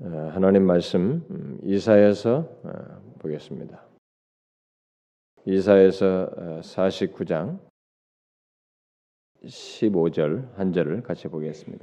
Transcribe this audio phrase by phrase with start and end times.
[0.00, 3.84] 어, 하나님 말씀 음, 이사에서 어, 보겠습니다.
[5.44, 7.58] 이사에서 49장
[9.44, 11.82] 15절 한 절을 같이 보겠습니다.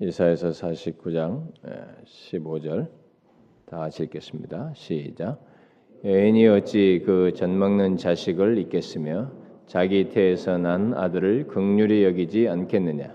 [0.00, 1.52] 이사에서 49장
[2.06, 2.90] 15절
[3.66, 4.72] 다 같이 읽겠습니다.
[4.74, 5.44] 시작.
[6.06, 9.30] 여인이 어찌 그 젖먹는 자식을 잊겠으며
[9.66, 13.14] 자기 태에서 난 아들을 극률히 여기지 않겠느냐?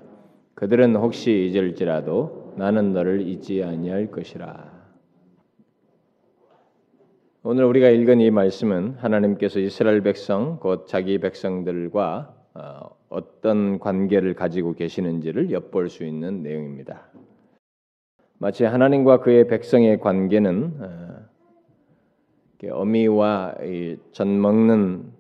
[0.54, 4.72] 그들은 혹시 잊을지라도 나는 너를 잊지 아니할 것이라.
[7.46, 14.76] 오늘 우리가 읽은 이 말씀은 하나님께서 이스라엘 백성 곧 자기 백성들과 어, 어떤 관계를 가지고
[14.76, 17.10] 계시는지를 엿볼 수 있는 내용입니다.
[18.38, 21.34] 마치 하나님과 그의 백성의 관계는 어,
[22.72, 23.56] 어미와
[24.14, 25.12] 젖 먹는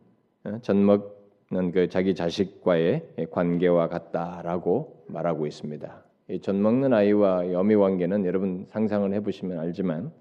[0.46, 6.04] 어, 젖 먹는 그 자기 자식과의 관계와 같다라고 말하고 있습니다.
[6.42, 10.12] 젖 먹는 아이와 어미 관계는 여러분 상상을 해보시면 알지만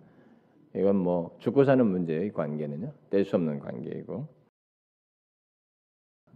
[0.75, 4.27] 이건 뭐 죽고 사는 문제의 관계는요 뗄 수 없는 관계이고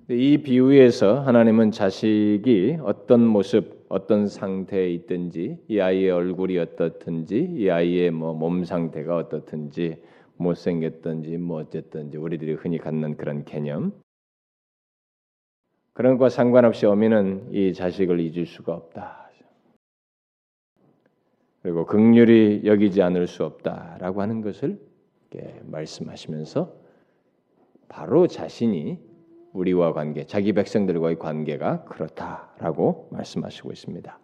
[0.08, 8.12] 이 비유에서 하나님은 자식이 어떤 모습, 어떤 상태에 있든지 이 아이의 얼굴이 어떻든지 이 아이의
[8.12, 10.00] 뭐 몸 상태가 어떻든지
[10.36, 13.92] 못생겼든지 뭐 어쨌든지 우리들이 흔히 갖는 그런 개념
[15.92, 19.25] 그런 것과 상관없이 어미는 이 자식을 잊을 수가 없다.
[21.66, 24.78] 그리고 극률이 여기지 않을 수 없다라고 하는 것을
[25.64, 26.72] 말씀하시면서
[27.88, 29.00] 바로 자신이
[29.52, 34.16] 우리와 관계, 자기 백성들과의 관계가 그렇다라고 말씀하시고 있습니다.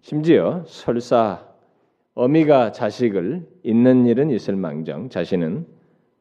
[0.00, 1.46] 심지어 설사
[2.14, 5.68] 어미가 자식을 잊는 일은 있을망정 자신은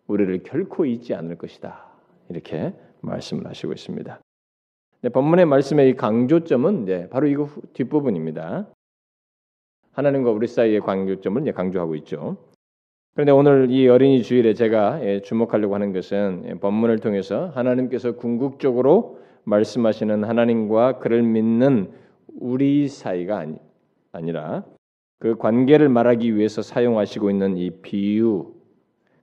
[0.06, 1.88] 우리를 결코 잊지 않을 것이다.
[2.30, 4.22] 이렇게 말씀을 하시고 있습니다.
[5.12, 8.68] 본문의 말씀의 이 강조점은 이제 바로 이거 뒷부분입니다.
[9.98, 12.38] 하나님과 우리 사이의 관계점을 강조하고 있죠.
[13.16, 19.18] 그런데 오늘 이 어린이 주일에 제가 예, 주목하려고 하는 것은 예, 본문을 통해서 하나님께서 궁극적으로
[19.46, 21.90] 말씀하시는 하나님과 그를 믿는
[22.40, 23.56] 우리 사이가 아니,
[24.12, 24.66] 아니라
[25.18, 28.54] 그 관계를 말하기 위해서 사용하시고 있는 이 비유,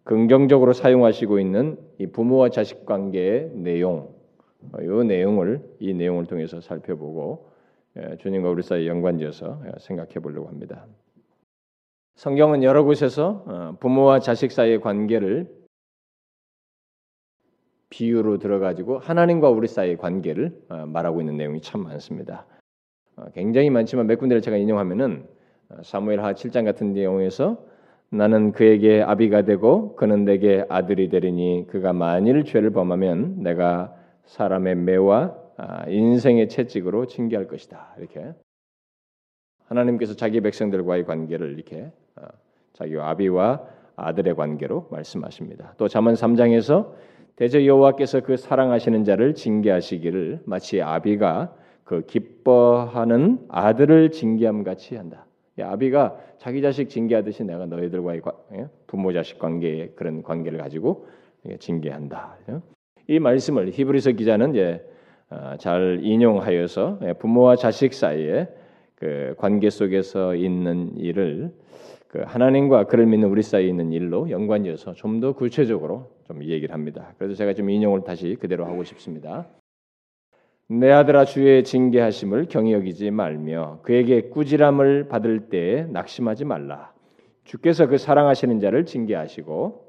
[0.02, 4.08] 긍정적으로 사용하시고 있는 이 부모와 자식 관계의 내용,
[4.80, 7.53] 이 내용을 이 내용을 통해서 살펴보고 예,
[8.18, 10.86] 주님과 우리 사이 연관지어서 예, 생각해 보려고 합니다.
[12.16, 15.48] 성경은 여러 곳에서 어, 부모와 자식 사이의 관계를
[17.90, 22.46] 비유로 들어가지고 하나님과 우리 사이의 관계를 어, 말하고 있는 내용이 참 많습니다.
[23.16, 25.26] 어, 굉장히 많지만 몇 군데를 제가 인용하면은
[25.82, 27.64] 사무엘 하 7장 같은 내용에서
[28.10, 33.92] 나는 그에게 아비가 되고 그는 내게 아들이 되리니 그가 만일 죄를 범하면 내가
[34.24, 35.43] 사람의 매와 아,
[35.88, 37.94] 인생의 채찍으로 징계할 것이다.
[37.98, 38.32] 이렇게
[39.66, 42.26] 하나님께서 자기 백성들과의 관계를 이렇게 어,
[42.72, 43.62] 자기 아비와
[43.96, 45.74] 아들의 관계로 말씀하십니다.
[45.78, 46.92] 또 잠언 3장에서
[47.36, 51.54] 대저 여호와께서 그 사랑하시는 자를 징계하시기를 마치 아비가
[51.84, 55.26] 그 기뻐하는 아들을 징계함 같이 한다.
[55.60, 58.22] 아비가 자기 자식 징계하듯이 내가 너희들과의
[58.54, 61.06] 예, 부모 자식 관계의 그런 관계를 가지고
[61.58, 62.38] 징계한다.
[63.06, 64.93] 이 말씀을 히브리서 기자는 이제 어,
[65.58, 68.48] 잘 인용하여서 예, 부모와 자식 사이에
[68.94, 71.52] 그 관계 속에서 있는 일을
[72.08, 77.12] 그 하나님과 그를 믿는 우리 사이에 있는 일로 연관지어서 좀 더 구체적으로 좀 얘기를 합니다.
[77.18, 79.46] 그래서 제가 좀 인용을 다시 그대로 하고 싶습니다.
[80.68, 86.92] 내 아들아 주의 징계하심을 경히 여기지 말며 그에게 꾸지람을 받을 때에 낙심하지 말라.
[87.44, 89.84] 주께서 그 사랑하시는 자를 징계하시고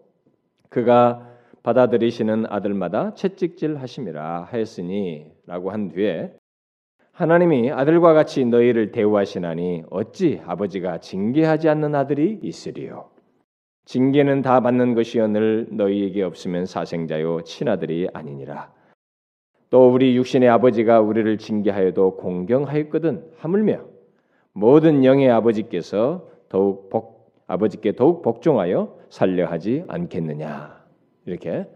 [0.69, 1.34] 그가
[1.65, 6.31] 받아들이시는 아들마다 채찍질 하심이라 하였으니라고 한 뒤에
[7.11, 13.09] 하나님이 아들과 같이 너희를 대우하시나니 어찌 아버지가 징계하지 않는 아들이 있으리요?
[13.85, 18.71] 징계는 다 받는 것이여 늘 너희에게 없으면 사생자요 친아들이 아니니라.
[19.71, 23.85] 또 우리 육신의 아버지가 우리를 징계하여도 공경하였거든 하물며
[24.53, 30.74] 모든 영의 아버지께서 더욱 복 아버지께 더욱 복종하여 살려하지 않겠느냐
[31.25, 31.67] 이렇게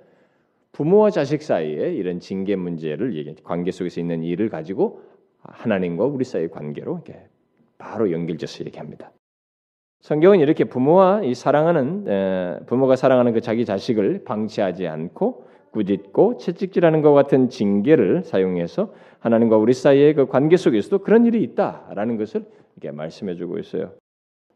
[0.72, 5.02] 부모와 자식 사이에 이런 징계 문제를 관계 속에서 있는 일을 가지고
[5.42, 7.28] 하나님과 우리 사이의 관계로 이렇게
[7.78, 9.12] 바로 연결져서 얘기합니다.
[10.02, 17.02] 성경은 이렇게 부모와 이 사랑하는 에, 부모가 사랑하는 그 자기 자식을 방치하지 않고 꾸짖고 채찍질하는
[17.02, 22.46] 것 같은 징계를 사용해서 하나님과 우리 사이의 그 관계 속에서도 그런 일이 있다라는 것을
[22.76, 23.92] 이렇게 말씀해주고 있어요.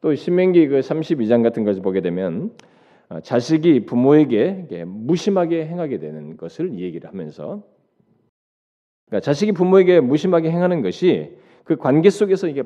[0.01, 2.51] 또 신명기 그 32장 같은 것을 보게 되면 어,
[3.21, 7.63] 자식이 부모에게 무심하게 행하게 되는 것을 얘기를 하면서
[9.07, 12.63] 그러니까 자식이 부모에게 무심하게 행하는 것이 그 관계 속에서 이게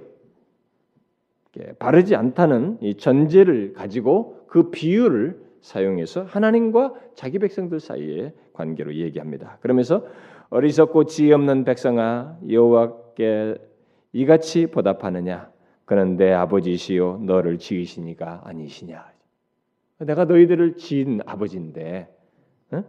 [1.80, 9.58] 바르지 않다는 이 전제를 가지고 그 비유를 사용해서 하나님과 자기 백성들 사이의 관계로 얘기합니다.
[9.62, 10.06] 그러면서
[10.50, 13.56] 어리석고 지혜 없는 백성아 여호와께
[14.14, 15.52] 이같이 보답하느냐
[15.86, 19.17] 그는 내 아버지시요 너를 지으시니가 아니시냐
[20.00, 22.08] 내가 너희들을 지은 아버지인데
[22.72, 22.84] 어?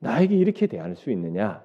[0.00, 1.62] 나에게 이렇게 대할 수 있느냐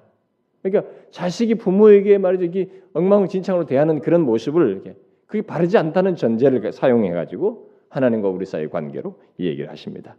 [0.61, 4.95] 그러니까 자식이 부모에게 말이죠 이게 엉망진창으로 대하는 그런 모습을 이렇게
[5.25, 10.15] 그게 바르지 않다는 전제를 사용해 가지고 하나님과 우리 사이의 관계로 이 얘기를 하십니다.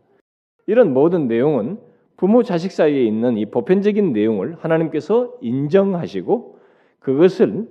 [0.67, 1.79] 이런 모든 내용은
[2.17, 6.58] 부모 자식 사이에 있는 이 보편적인 내용을 하나님께서 인정하시고
[7.00, 7.69] 그것을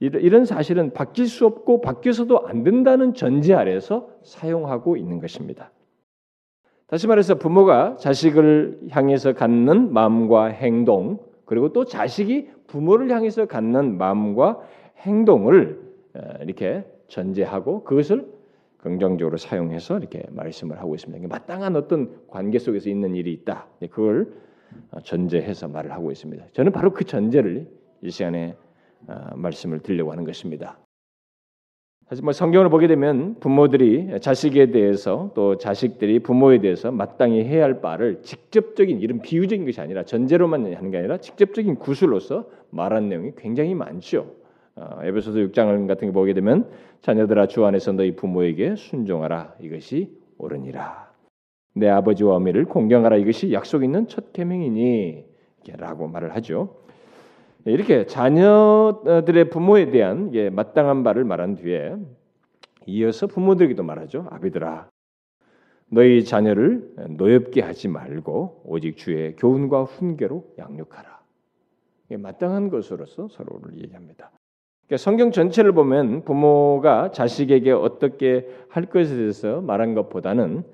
[0.00, 5.70] 이런 사실은 바뀔 수 없고 바뀌어서도 안 된다는 전제 아래서 사용하고 있는 것입니다.
[6.92, 14.60] 다시 말해서 부모가 자식을 향해서 갖는 마음과 행동 그리고 또 자식이 부모를 향해서 갖는 마음과
[14.98, 15.80] 행동을
[16.42, 18.30] 이렇게 전제하고 그것을
[18.76, 21.28] 긍정적으로 사용해서 이렇게 말씀을 하고 있습니다.
[21.28, 23.68] 마땅한 어떤 관계 속에서 있는 일이 있다.
[23.90, 24.30] 그걸
[25.02, 26.44] 전제해서 말을 하고 있습니다.
[26.52, 27.70] 저는 바로 그 전제를
[28.02, 28.54] 이 시간에
[29.08, 30.78] 어, 말씀을 드리려고 하는 것입니다.
[32.20, 38.20] 뭐 성경을 보게 되면 부모들이 자식에 대해서 또 자식들이 부모에 대해서 마땅히 해야 할 바를
[38.22, 44.34] 직접적인 이런 비유적인 것이 아니라 전제로만 하는 게 아니라 직접적인 구술로서 말한 내용이 굉장히 많죠.
[44.74, 46.68] 어, 에베소서 6장 같은 게 보게 되면
[47.00, 51.10] 자녀들아 주 안에서 너희 부모에게 순종하라 이것이 옳으니라.
[51.74, 56.81] 내 아버지와 어미를 공경하라 이것이 약속 있는 첫 계명이니라고 말을 하죠.
[57.64, 61.96] 이렇게 자녀들의 부모에 대한 예, 마땅한 바를 말한 뒤에
[62.86, 64.26] 이어서 부모들에게도 말하죠.
[64.30, 64.88] 아비들아,
[65.88, 71.20] 너희 자녀를 노엽게 하지 말고 오직 주의 교훈과 훈계로 양육하라.
[72.18, 74.30] 마땅한 것으로서 서로를 얘기합니다.
[74.86, 80.64] 그러니까 성경 전체를 보면 부모가 자식에게 어떻게 할 것에 대해서 말한 것보다는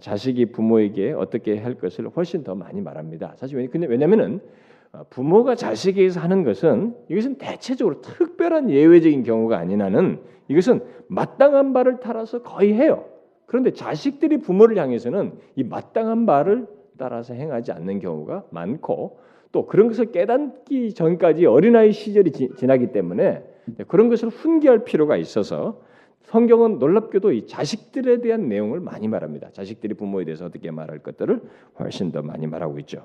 [0.00, 3.34] 자식이 부모에게 어떻게 할 것을 훨씬 더 많이 말합니다.
[3.36, 4.65] 사실 왜냐하면은 어,
[5.10, 12.72] 부모가 자식에게서 하는 것은 이것은 대체적으로 특별한 예외적인 경우가 아니라는 이것은 마땅한 바를 따라서 거의
[12.72, 13.04] 해요.
[13.46, 16.66] 그런데 자식들이 부모를 향해서는 이 마땅한 바를
[16.98, 19.18] 따라서 행하지 않는 경우가 많고
[19.52, 23.42] 또 그런 것을 깨닫기 전까지 어린아이 시절이 지, 나기 때문에
[23.88, 25.80] 그런 것을 훈계할 필요가 있어서
[26.22, 29.50] 성경은 놀랍게도 이 자식들에 대한 내용을 많이 말합니다.
[29.52, 31.40] 자식들이 부모에 대해서 어떻게 말할 것들을
[31.78, 33.04] 훨씬 더 많이 말하고 있죠.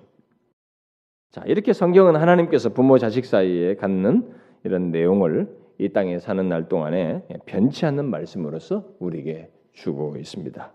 [1.32, 4.30] 자, 이렇게 성경은 하나님께서 부모 자식 사이에 갖는
[4.66, 5.48] 이런 내용을
[5.78, 10.74] 이 땅에 사는 날 동안에 변치 않는 말씀으로서 우리에게 주고 있습니다.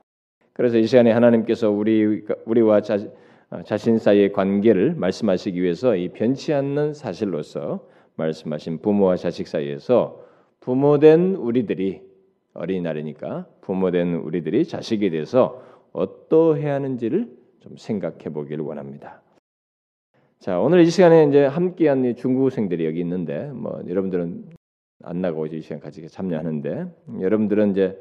[0.55, 2.99] 그래서 이 시간에 하나님께서 우리 우리와 자,
[3.65, 10.25] 자신 사이의 관계를 말씀하시기 위해서 이 변치 않는 사실로서 말씀하신 부모와 자식 사이에서
[10.61, 12.01] 부모된 우리들이
[12.55, 15.63] 어린이날이니까 부모된 우리들이 자식에 대해서
[15.93, 17.29] 어떠해야 하는지를
[17.61, 19.21] 좀 생각해 보기를 원합니다.
[20.39, 24.45] 자, 오늘 이 시간에 이제 함께한 중국생들이 여기 있는데 뭐 여러분들은
[25.03, 26.87] 안 나가고 이 시간 같이 참여하는데
[27.21, 27.99] 여러분들은 이제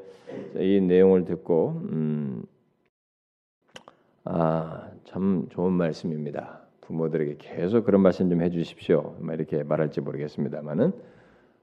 [0.54, 2.44] 이 내용을 듣고 음,
[4.24, 6.60] 아, 참 좋은 말씀입니다.
[6.82, 9.16] 부모들에게 계속 그런 말씀 좀 해주십시오.
[9.18, 10.92] 뭐 이렇게 말할지 모르겠습니다만은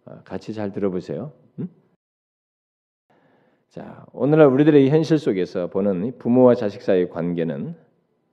[0.05, 1.31] 아, 같이 잘 들어보세요.
[1.59, 1.69] 음?
[3.69, 7.75] 자, 오늘날 우리들의 현실 속에서 보는 부모와 자식 사이의 관계는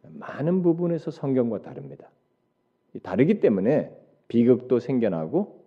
[0.09, 2.09] 많은 부분에서 성경과 다릅니다.
[3.03, 3.91] 다르기 때문에
[4.29, 5.65] 비극도 생겨나고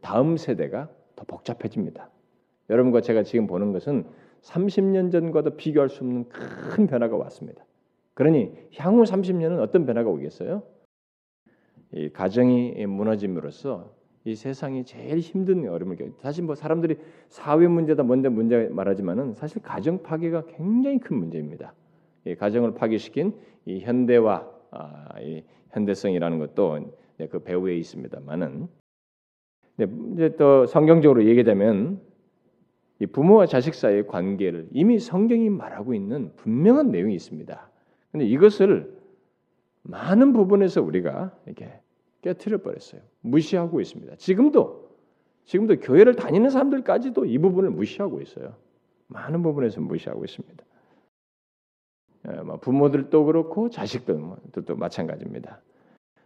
[0.00, 2.10] 다음 세대가 더 복잡해집니다.
[2.70, 4.04] 여러분과 제가 지금 보는 것은
[4.42, 7.64] 30년 전과도 비교할 수 없는 큰 변화가 왔습니다.
[8.14, 10.62] 그러니 향후 30년은 어떤 변화가 오겠어요?
[11.92, 13.94] 이 가정이 무너짐으로써
[14.24, 16.14] 이 세상이 제일 힘든 어려움을 겪.
[16.20, 16.96] 사실 뭐 사람들이
[17.28, 21.74] 사회 문제다 뭔데 문제 말하지만은 사실 가정 파괴가 굉장히 큰 문제입니다.
[22.24, 23.34] 이 가정을 파괴시킨
[23.66, 26.92] 이 현대화, 아, 이 현대성이라는 것도
[27.30, 28.68] 그 배후에 있습니다만은
[30.14, 32.00] 이제 또 성경적으로 얘기하자면
[33.00, 37.70] 이 부모와 자식 사이의 관계를 이미 성경이 말하고 있는 분명한 내용이 있습니다.
[38.12, 38.96] 근데 이것을
[39.82, 41.72] 많은 부분에서 우리가 이렇게
[42.20, 43.00] 깨트려 버렸어요.
[43.22, 44.16] 무시하고 있습니다.
[44.16, 44.90] 지금도
[45.44, 48.54] 지금도 교회를 다니는 사람들까지도 이 부분을 무시하고 있어요.
[49.08, 50.64] 많은 부분에서 무시하고 있습니다.
[52.28, 55.60] 예, 뭐 부모들도 그렇고 자식들도 마찬가지입니다.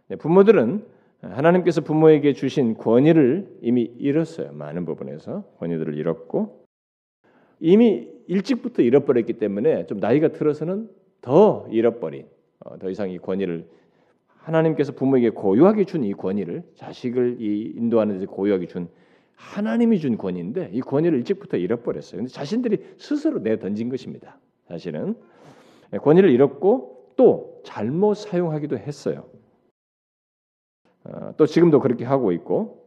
[0.09, 0.85] 네, 부모들은
[1.21, 4.51] 하나님께서 부모에게 주신 권위를 이미 잃었어요.
[4.53, 6.65] 많은 부분에서 권위들을 잃었고
[7.59, 10.89] 이미 일찍부터 잃어버렸기 때문에 좀 나이가 들어서는
[11.21, 12.27] 더 잃어버린
[12.59, 13.67] 어, 더 이상 이 권위를
[14.27, 18.87] 하나님께서 부모에게 고유하게 준 이 권위를 자식을 이 인도하는 데 고유하게 준
[19.35, 22.19] 하나님이 준 권위인데 이 권위를 일찍부터 잃어버렸어요.
[22.19, 24.39] 근데 자신들이 스스로 내 던진 것입니다.
[24.67, 25.15] 사실은 예,
[25.91, 29.25] 권위를 잃었고 또 잘못 사용하기도 했어요.
[31.03, 32.85] 어, 또 지금도 그렇게 하고 있고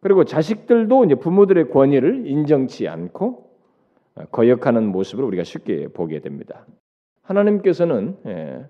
[0.00, 3.50] 그리고 자식들도 이제 부모들의 권위를 인정치 않고
[4.16, 6.66] 어, 거역하는 모습을 우리가 쉽게 보게 됩니다.
[7.22, 8.66] 하나님께서는 예,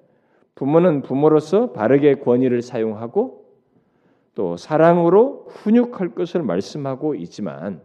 [0.55, 3.45] 부모는 부모로서 바르게 권위를 사용하고
[4.35, 7.83] 또 사랑으로 훈육할 것을 말씀하고 있지만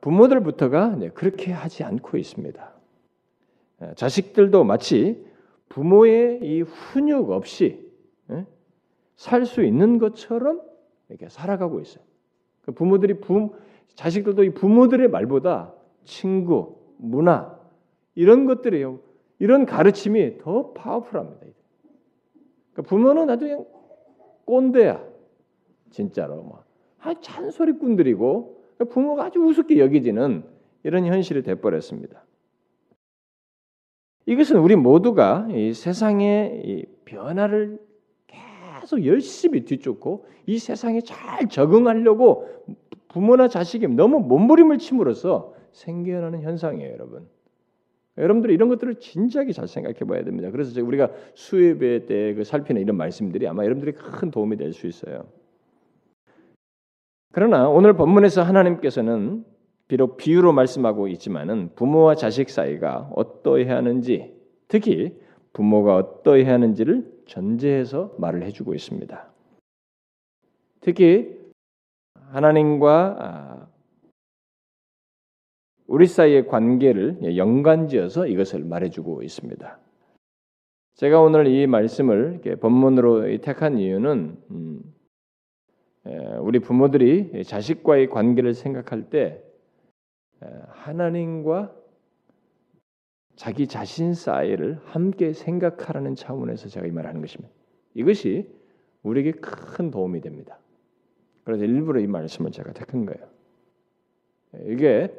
[0.00, 2.77] 부모들부터가 그렇게 하지 않고 있습니다.
[3.82, 5.24] 예, 자식들도 마치
[5.68, 7.86] 부모의 이 훈육 없이
[8.30, 8.46] 예,
[9.16, 10.60] 살수 있는 것처럼
[11.08, 12.04] 이렇게 살아가고 있어요.
[12.62, 13.54] 그 부모들이 부
[13.94, 17.58] 자식들도 이 부모들의 말보다 친구, 문화
[18.14, 19.00] 이런 것들이요.
[19.38, 21.40] 이런 가르침이 더 파워풀합니다.
[22.72, 23.64] 그러니까 부모는 아주 그냥
[24.44, 25.04] 꼰대야.
[25.90, 26.64] 진짜로 뭐.
[27.00, 30.44] 아, 잔소리꾼들이고 부모가 아주 우습게 여기지는
[30.82, 32.24] 이런 현실이 돼버렸습니다.
[34.28, 37.80] 이것은 우리 모두가 이 세상의 이 변화를
[38.26, 42.46] 계속 열심히 뒤쫓고 이 세상에 잘 적응하려고
[43.08, 47.26] 부모나 자식이 너무 몸부림을 침으로써 생겨나는 현상이에요, 여러분.
[48.18, 50.50] 여러분들 이런 것들을 진지하게 잘 생각해 봐야 됩니다.
[50.50, 55.24] 그래서 우리가 수예배 때 그 살피는 이런 말씀들이 아마 여러분들이 큰 도움이 될 수 있어요.
[57.32, 59.44] 그러나 오늘 본문에서 하나님께서는
[59.88, 64.34] 비록 비유로 말씀하고 있지만은 부모와 자식 사이가 어떠해야 하는지,
[64.68, 65.18] 특히
[65.54, 69.32] 부모가 어떠해야 하는지를 전제해서 말을 해주고 있습니다.
[70.82, 71.38] 특히
[72.14, 73.68] 하나님과 아,
[75.86, 79.78] 우리 사이의 관계를 연관지어서 이것을 말해주고 있습니다.
[80.96, 84.82] 제가 오늘 이 말씀을 본문으로 택한 이유는 음,
[86.40, 89.42] 우리 부모들이 자식과의 관계를 생각할 때
[90.68, 91.74] 하나님과
[93.36, 97.54] 자기 자신 사이를 함께 생각하라는 차원에서 제가 이 말하는 것입니다.
[97.94, 98.48] 이것이
[99.02, 100.58] 우리에게 큰 도움이 됩니다.
[101.44, 103.26] 그래서 일부러 이 말씀을 제가 택한 거예요.
[104.66, 105.12] 이게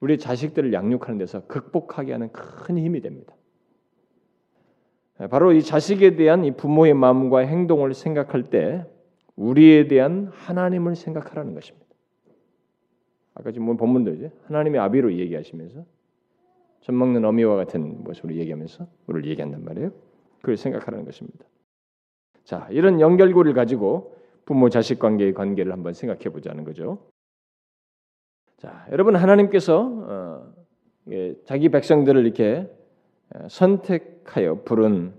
[0.00, 3.34] 우리 자식들을 양육하는 데서 극복하게 하는 큰 힘이 됩니다.
[5.30, 8.84] 바로 이 자식에 대한 이 부모의 마음과 행동을 생각할 때
[9.34, 11.85] 우리에 대한 하나님을 생각하라는 것입니다.
[13.36, 15.84] 아까 지금 본문도 이제 하나님의 아비로 얘기하시면서
[16.80, 19.92] 젖 먹는 어미와 같은 모습으로 얘기하면서 우리를 얘기한단 말이에요.
[20.40, 21.44] 그걸 생각하라는 것입니다.
[22.44, 26.98] 자, 이런 연결고리를 가지고 부모 자식 관계의 관계를 한번 생각해 보자는 거죠.
[28.56, 30.54] 자, 여러분 하나님께서 어,
[31.10, 32.70] 예, 자기 백성들을 이렇게
[33.34, 35.12] 어, 선택하여 부른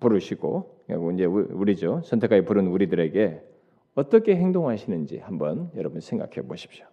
[0.00, 0.80] 부르시고
[1.14, 3.49] 이제 우리죠 선택하여 부른 우리들에게
[3.94, 6.86] 어떻게 행동하시는지 한번 여러분 생각해 보십시오.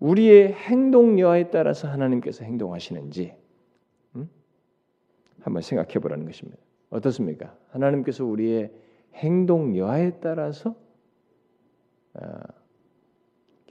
[0.00, 3.34] 우리의 행동 여하에 따라서 하나님께서 행동하시는지
[4.16, 4.28] 음?
[5.40, 6.58] 한번 생각해 보라는 것입니다.
[6.90, 7.56] 어떻습니까?
[7.70, 8.72] 하나님께서 우리의
[9.14, 10.74] 행동 여하에 따라서
[12.14, 12.40] 어,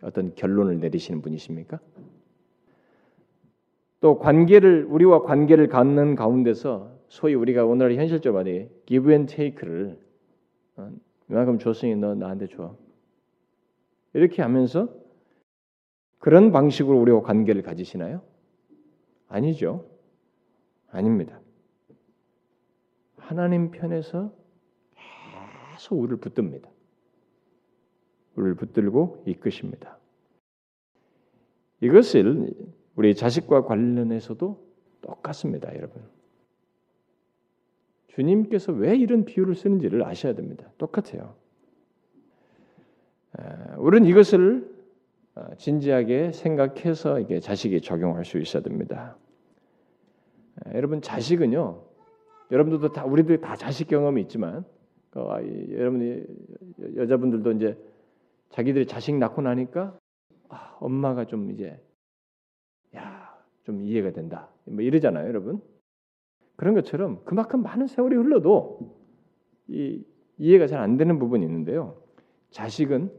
[0.04, 1.80] 어떤 결론을 내리시는 분이십니까?
[4.00, 9.98] 또 관계를 우리와 관계를 갖는 가운데서 소위 우리가 오늘 현실적으로 말해 give and take를
[10.76, 10.92] 어,
[11.30, 12.78] 이만큼 줬으니 너 나한테 줘
[14.14, 14.90] 이렇게 하면서
[16.20, 18.22] 그런 방식으로 우리와 관계를 가지시나요?
[19.28, 19.86] 아니죠.
[20.90, 21.40] 아닙니다.
[23.18, 24.34] 하나님 편에서
[25.72, 26.70] 계속 우리를 붙듭니다.
[28.36, 29.98] 우리를 붙들고 이끄십니다.
[31.82, 32.52] 이것을
[32.96, 34.66] 우리 자식과 관련해서도
[35.02, 36.04] 똑같습니다, 여러분.
[38.18, 40.66] 주님께서 왜 이런 비유를 쓰는지를 아셔야 됩니다.
[40.80, 41.36] 똑같아요.
[43.78, 44.76] 우리는 이것을
[45.36, 49.16] 어, 진지하게 생각해서 이게 자식이 적용할 수 있어야 됩니다.
[50.74, 51.84] 여러분 자식은요.
[52.50, 54.66] 여러분들도 다 우리들 다 자식 경험이 있지만
[55.14, 55.38] 어,
[55.70, 56.24] 여러분이
[56.96, 57.78] 여자분들도 이제
[58.50, 59.96] 자기들이 자식 낳고 나니까
[60.50, 61.80] 아, 엄마가 좀 이제
[62.96, 63.28] 야
[63.64, 65.62] 좀 이해가 된다 뭐 이러잖아요, 여러분.
[66.58, 68.94] 그런 것처럼 그만큼 많은 세월이 흘러도
[69.68, 70.04] 이
[70.38, 72.02] 이해가 잘 안 되는 부분이 있는데요.
[72.52, 73.12] 자식은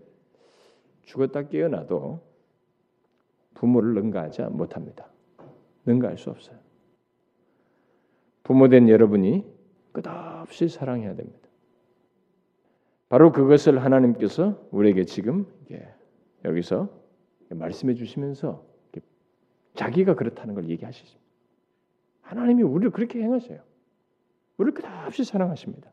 [1.02, 2.20] 죽었다 깨어나도
[3.54, 5.08] 부모를 능가하지 못합니다.
[5.86, 6.58] 능가할 수 없어요.
[8.42, 9.44] 부모된 여러분이
[9.92, 11.48] 끝없이 사랑해야 됩니다.
[13.08, 15.46] 바로 그것을 하나님께서 우리에게 지금
[16.44, 16.88] 여기서
[17.50, 18.64] 말씀해 주시면서
[19.74, 21.17] 자기가 그렇다는 걸 얘기하시죠.
[22.28, 23.58] 하나님이 우리를 그렇게 행하세요.
[24.58, 25.90] 우리를 끝없이 사랑하십니다.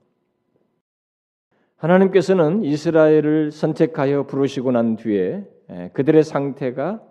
[1.78, 5.46] 하나님께서는 이스라엘을 선택하여 부르시고 난 뒤에
[5.94, 7.02] 그들의 상태가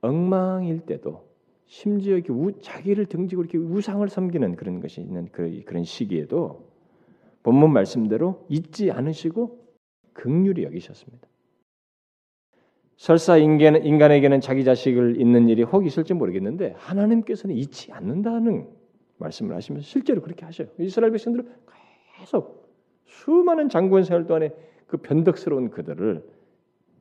[0.00, 1.28] 엉망일 때도
[1.66, 6.68] 심지어 이렇게 우, 자기를 등지고 이렇게 우상을 섬기는 그런 것이 있는 그런 시기에도
[7.44, 9.62] 본문 말씀대로 잊지 않으시고
[10.14, 11.28] 극률이 여기셨습니다.
[12.96, 18.68] 설사 인간, 인간에게는 자기 자식을 잊는 일이 혹 있을지 모르겠는데 하나님께서는 잊지 않는다는
[19.18, 20.68] 말씀을 하시면서 실제로 그렇게 하셔요.
[20.78, 21.48] 이스라엘 백성들을
[22.18, 22.70] 계속
[23.06, 24.52] 수많은 장군 생활 동안에
[24.86, 26.22] 그 변덕스러운 그들을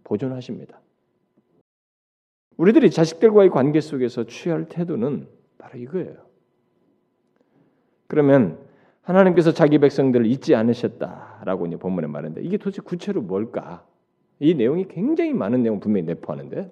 [0.04, 0.80] 보존하십니다.
[2.58, 6.16] 우리들이 자식들과의 관계 속에서 취할 태도는 바로 이거예요.
[8.08, 8.60] 그러면
[9.02, 13.86] 하나님께서 자기 백성들을 잊지 않으셨다라고 이제 본문에 말하는데 이게 도대체 구체로 뭘까?
[14.42, 16.72] 이 내용이 굉장히 많은 내용 분명히 내포하는데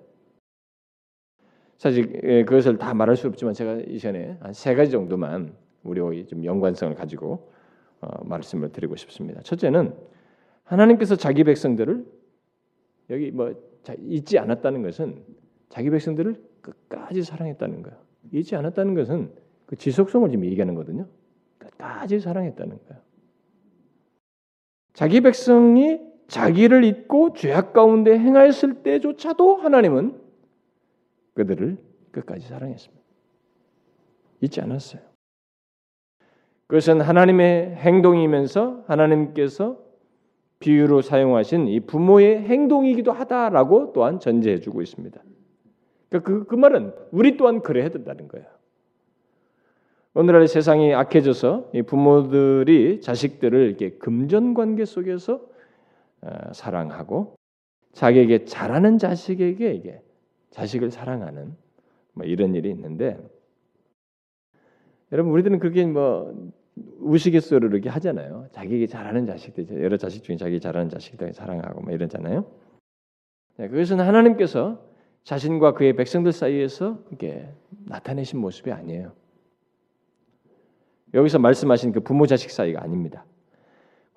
[1.77, 6.43] 사실 예, 그것을 다 말할 수 없지만 제가 이전에 한 세 가지 정도만 우리의 좀
[6.43, 7.51] 연관성을 가지고
[8.01, 9.41] 어, 말씀을 드리고 싶습니다.
[9.43, 9.93] 첫째는
[10.63, 12.05] 하나님께서 자기 백성들을
[13.11, 13.53] 여기 뭐
[13.99, 15.23] 잊지 않았다는 것은
[15.69, 17.97] 자기 백성들을 끝까지 사랑했다는 거예요.
[18.31, 19.31] 잊지 않았다는 것은
[19.67, 21.07] 그 지속성을 지금 얘기하는 거거든요.
[21.59, 23.01] 끝까지 사랑했다는 거예요.
[24.93, 30.17] 자기 백성이 자기를 잊고 죄악 가운데 행하였을 때조차도 하나님은
[31.33, 31.77] 그들을
[32.11, 33.03] 끝까지 사랑했습니다.
[34.41, 35.01] 잊지 않았어요.
[36.67, 39.79] 그것은 하나님의 행동이면서 하나님께서
[40.59, 45.19] 비유로 사용하신 이 부모의 행동이기도 하다라고 또한 전제해 주고 있습니다.
[46.09, 48.45] 그러니까 그, 그 말은 우리 또한 그래야 된다는 거예요.
[50.13, 55.48] 오늘날 세상이 악해져서 부모들이 자식들을 이렇게 금전 관계 속에서 어,
[56.53, 57.35] 사랑하고
[57.93, 60.01] 자기에게 잘하는 자식에게
[60.51, 61.55] 자식을 사랑하는
[62.13, 63.17] 뭐 이런 일이 있는데
[65.11, 66.51] 여러분 우리들은 그게 뭐
[66.99, 68.47] 우스갯소리로 이렇게 하잖아요.
[68.51, 72.45] 자기에게 잘하는 자식들 여러 자식 중에 자기 잘하는 자식들 사랑하고 뭐 이러잖아요.
[73.57, 74.81] 네, 그것은 하나님께서
[75.23, 77.49] 자신과 그의 백성들 사이에서 이게
[77.85, 79.13] 나타내신 모습이 아니에요.
[81.13, 83.25] 여기서 말씀하신 그 부모 자식 사이가 아닙니다.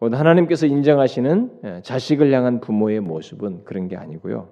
[0.02, 4.48] 곧 하나님께서 인정하시는 예, 자식을 향한 부모의 모습은 그런 게 아니고요.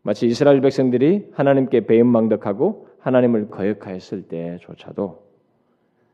[0.00, 5.26] 마치 이스라엘 백성들이 하나님께 배은망덕하고 하나님을 거역하였을 때조차도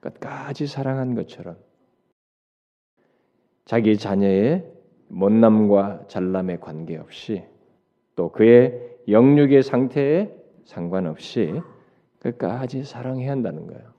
[0.00, 1.58] 끝까지 사랑한 것처럼
[3.66, 4.68] 자기 자녀의
[5.06, 7.44] 못남과 잘남에 관계없이
[8.16, 11.62] 또 그의 영육의 상태에 상관없이
[12.18, 13.92] 끝까지 사랑해야 한다는 거예요.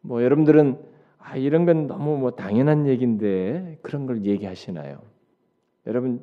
[0.00, 0.95] 뭐 여러분들은
[1.28, 5.02] 아 이런 건 너무 뭐 당연한 얘기인데 그런 걸 얘기하시나요?
[5.88, 6.22] 여러분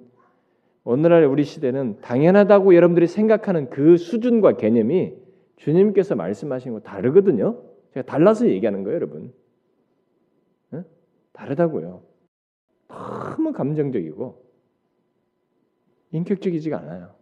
[0.85, 5.13] 오늘날 우리 시대는 당연하다고 여러분들이 생각하는 그 수준과 개념이
[5.57, 7.61] 주님께서 말씀하신 거 다르거든요.
[7.93, 9.33] 제가 달라서 얘기하는 거예요, 여러분.
[10.71, 10.83] 네?
[11.33, 12.01] 다르다고요.
[12.87, 14.41] 너무 감정적이고
[16.11, 17.13] 인격적이지가 않아요.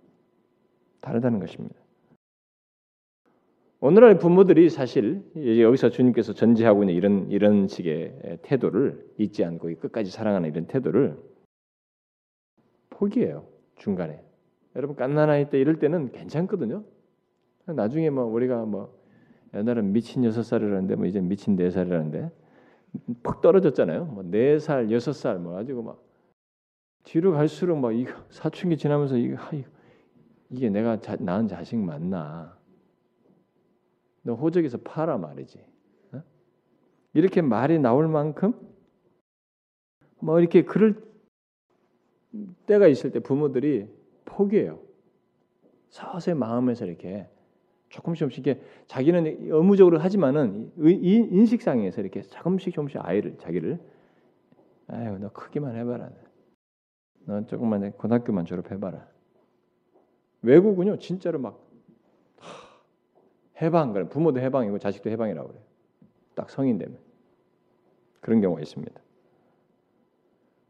[1.02, 1.81] 다르다는 것입니다.
[3.84, 10.50] 오늘날 부모들이 사실 여기서 주님께서 전제하고 있는 이런 이런 식의 태도를 잊지 않고 끝까지 사랑하는
[10.50, 11.18] 이런 태도를
[12.92, 14.24] 포기해요 중간에.
[14.76, 16.84] 여러분 깐난아이 때 이럴 때는 괜찮거든요.
[17.66, 18.96] 나중에 뭐 우리가 뭐
[19.56, 22.30] 옛날엔 미친 여섯 살이라는데 뭐 이제 미친 네 살이라는데
[23.24, 24.06] 푹 떨어졌잖아요.
[24.06, 26.04] 뭐네 살, 여섯 살, 뭐 가지고 막
[27.04, 29.38] 뒤로 갈수록 막 이거 사춘기 지나면서 이거
[30.52, 32.61] 이게 내가 자, 낳은 자식 맞나?
[34.24, 35.60] 너 호적에서 팔아 말이지.
[36.14, 36.24] 어?
[37.14, 38.54] 이렇게 말이 나올 만큼
[40.20, 41.04] 뭐 이렇게 그럴
[42.66, 43.88] 때가 있을 때 부모들이
[44.26, 44.80] 포기해요.
[45.90, 47.28] 서서히 마음에서 이렇게
[47.90, 53.80] 조금씩 조금씩 이렇게 자기는 의무적으로 하지만은 인식상에서 이렇게 조금씩 조금씩 아이를 자기를
[54.88, 56.10] 아유 너 크기만 해봐라.
[57.26, 59.08] 너 조금만 고등학교만 졸업해봐라.
[60.44, 61.71] 외국은요 진짜로 막
[63.62, 65.64] 해방 그래 부모도 해방이고 자식도 해방이라고 그래요.
[66.36, 66.98] 딱 성인 되면
[68.20, 69.02] 그런 경우가 있습니다.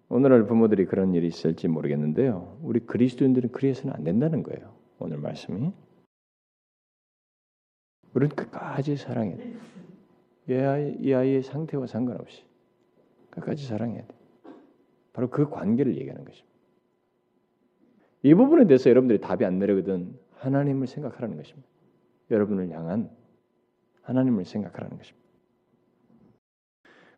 [0.09, 2.59] 오늘날 부모들이 그런 일이 있을지 모르겠는데요.
[2.61, 4.75] 우리 그리스도인들은 그리해서는 안 된다는 거예요.
[4.99, 5.71] 오늘 말씀이.
[8.13, 9.53] 우리는 끝까지 사랑해야 돼.
[10.49, 12.43] 이, 아이, 이 아이의 상태와 상관없이
[13.29, 14.15] 끝까지 사랑해야 돼.
[15.13, 16.51] 바로 그 관계를 얘기하는 것입니다.
[18.23, 21.70] 이 부분에 대해서 여러분들이 답이 안 내려거든 하나님을 생각하라는 것입니다.
[22.31, 23.09] 여러분을 향한
[24.03, 25.21] 하나님을 생각하라는 것입니다.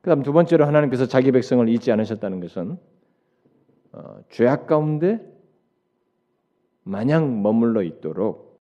[0.01, 2.77] 그다음 두 번째로 하나님께서 자기 백성을 잊지 않으셨다는 것은
[3.93, 5.21] 어, 죄악 가운데
[6.83, 8.59] 마냥 머물러 있도록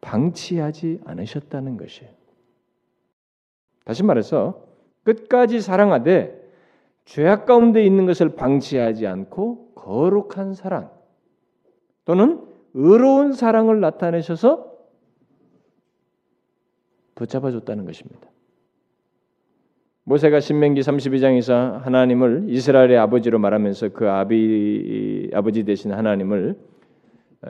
[0.00, 2.10] 방치하지 않으셨다는 것이에요.
[3.84, 4.66] 다시 말해서
[5.02, 6.42] 끝까지 사랑하되
[7.04, 10.90] 죄악 가운데 있는 것을 방치하지 않고 거룩한 사랑
[12.06, 14.73] 또는 의로운 사랑을 나타내셔서
[17.14, 18.28] 붙잡아 줬다는 것입니다.
[20.04, 26.58] 모세가 신명기 32장에서 하나님을 이스라엘의 아버지로 말하면서 그 아비 아버지 되신 하나님을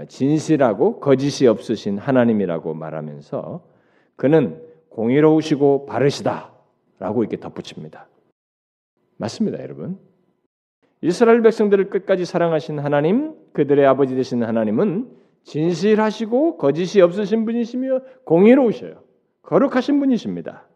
[0.09, 3.65] 진실하고 거짓이 없으신 하나님이라고 말하면서
[4.17, 8.07] 그는 공의로우시고 바르시다라고 이렇게 덧붙입니다.
[9.17, 9.99] 맞습니다, 여러분.
[11.01, 15.09] 이스라엘 백성들을 끝까지 사랑하신 하나님, 그들의 아버지 되신 하나님은
[15.43, 19.04] 진실하시고 거짓이 없으신 분이시며 공의로우셔요.
[19.45, 20.67] 거룩하신 분이십니다.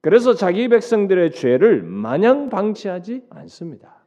[0.00, 4.04] 그래서 자기 백성들의 죄를 마냥 방치하지 않습니다.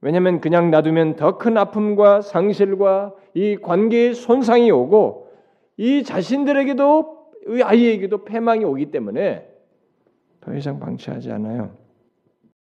[0.00, 5.30] 왜냐하면 그냥 놔두면 더 큰 아픔과 상실과 이 관계의 손상이 오고
[5.76, 9.46] 이 자신들에게도 아이에게도 패망이 오기 때문에
[10.40, 11.76] 더 이상 방치하지 않아요.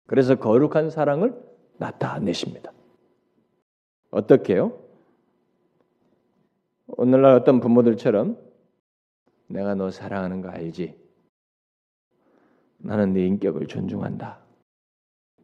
[0.07, 1.35] 그래서 거룩한 사랑을
[1.79, 2.73] 나타내십니다.
[4.11, 4.79] 어떻게요?
[6.87, 8.39] 오늘날 어떤 부모들처럼
[9.49, 10.97] 내가 너 사랑하는 거 알지?
[12.79, 14.45] 나는 네 인격을 존중한다.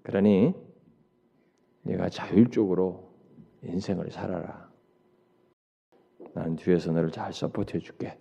[0.02, 0.54] 그러니
[1.82, 3.10] 네가 자율적으로
[3.62, 4.70] 인생을 살아라.
[6.34, 8.18] 나는 뒤에서 너를 잘 서포트해 줄게.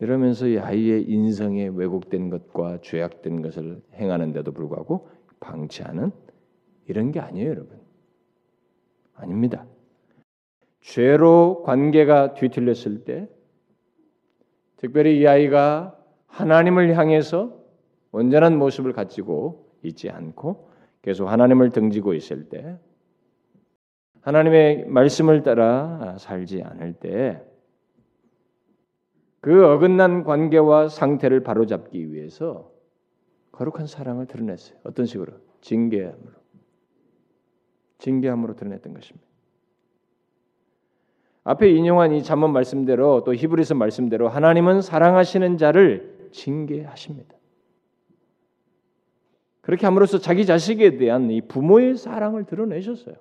[0.00, 6.10] 이러면서 이 아이의 인성에 왜곡된 것과 죄악된 것을 행하는데도 불구하고 방치하는
[6.88, 7.80] 이런 게 아니에요, 여러분.
[9.14, 9.64] 아닙니다.
[10.80, 13.28] 죄로 관계가 뒤틀렸을 때,
[14.82, 17.56] 특별히 이 아이가 하나님을 향해서
[18.10, 20.70] 온전한 모습을 가지고 있지 않고
[21.02, 22.78] 계속 하나님을 등지고 있을 때,
[24.22, 27.40] 하나님의 말씀을 따라 살지 않을 때,
[29.40, 32.72] 그 어긋난 관계와 상태를 바로잡기 위해서
[33.52, 34.78] 거룩한 사랑을 드러냈어요.
[34.82, 35.32] 어떤 식으로?
[35.60, 36.32] 징계함으로.
[37.98, 39.31] 징계함으로 드러냈던 것입니다.
[41.44, 47.34] 앞에 인용한 이 잠언 말씀대로 또 히브리서 말씀대로 하나님은 사랑하시는 자를 징계하십니다.
[49.60, 53.14] 그렇게 함으로써 자기 자식에 대한 이 부모의 사랑을 드러내셨어요.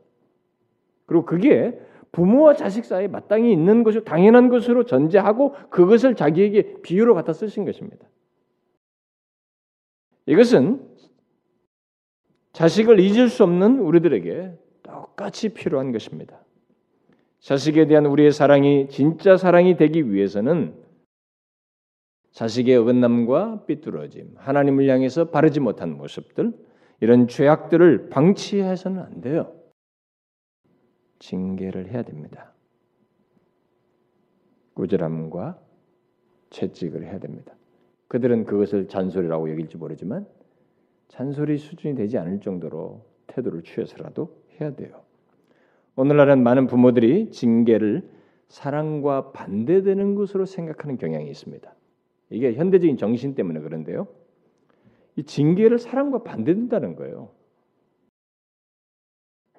[1.06, 1.80] 그리고 그게
[2.12, 8.08] 부모와 자식 사이에 마땅히 있는 것이 당연한 것으로 전제하고 그것을 자기에게 비유로 갖다 쓰신 것입니다.
[10.26, 10.88] 이것은
[12.54, 16.41] 자식을 잊을 수 없는 우리들에게 똑같이 필요한 것입니다.
[17.42, 20.80] 자식에 대한 우리의 사랑이 진짜 사랑이 되기 위해서는
[22.32, 26.54] 자식의 어긋남과 삐뚤어짐, 하나님을 향해서 바르지 못한 모습들,
[27.02, 29.54] 이런 죄악들을 방치해서는 안 돼요.
[31.20, 32.54] 징계를 해야 됩니다.
[34.76, 35.60] 꾸지람과
[36.52, 37.54] 채찍을 해야 됩니다.
[38.08, 40.28] 그들은 그것을 잔소리라고 여길지 모르지만
[41.08, 45.04] 잔소리 수준이 되지 않을 정도로 태도를 취해서라도 해야 돼요.
[45.96, 48.10] 오늘날은 많은 부모들이 징계를
[48.48, 51.74] 사랑과 반대되는 것으로 생각하는 경향이 있습니다.
[52.30, 54.08] 이게 현대적인 정신 때문에 그런데요.
[55.16, 57.30] 이 징계를 사랑과 반대된다는 거예요.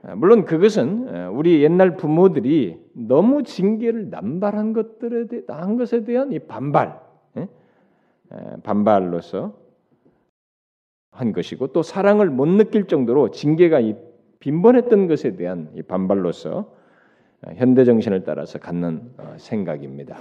[0.02, 6.38] 아, 물론 그것은 아, 우리 옛날 부모들이 너무 징계를 남발한 것들에 대한 것에 대한 이
[6.38, 7.00] 반발,
[7.36, 7.48] 예?
[8.62, 9.54] 반발로서
[11.10, 13.94] 한 것이고 또 사랑을 못 느낄 정도로 징계가 이
[14.42, 16.74] 빈번했던 것에 대한 이 반발로서
[17.42, 20.18] 아, 현대 정신을 따라서 갖는 어, 생각입니다.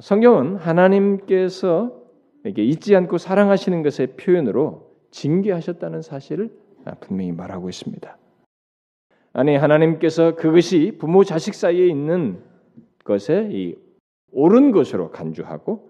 [0.00, 2.02] 성경은 하나님께서
[2.44, 6.50] 이렇게 잊지 않고 사랑하시는 것의 표현으로 징계하셨다는 사실을
[6.84, 8.16] 아, 분명히 말하고 있습니다.
[9.32, 12.42] 아니 하나님께서 그것이 부모 자식 사이에 있는
[13.04, 13.74] 것에 이
[14.32, 15.87] 옳은 것으로 간주하고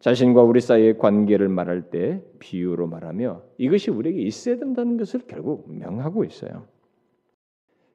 [0.00, 6.24] 자신과 우리 사이의 관계를 말할 때 비유로 말하며 이것이 우리에게 있어야 된다는 것을 결국 명하고
[6.24, 6.66] 있어요.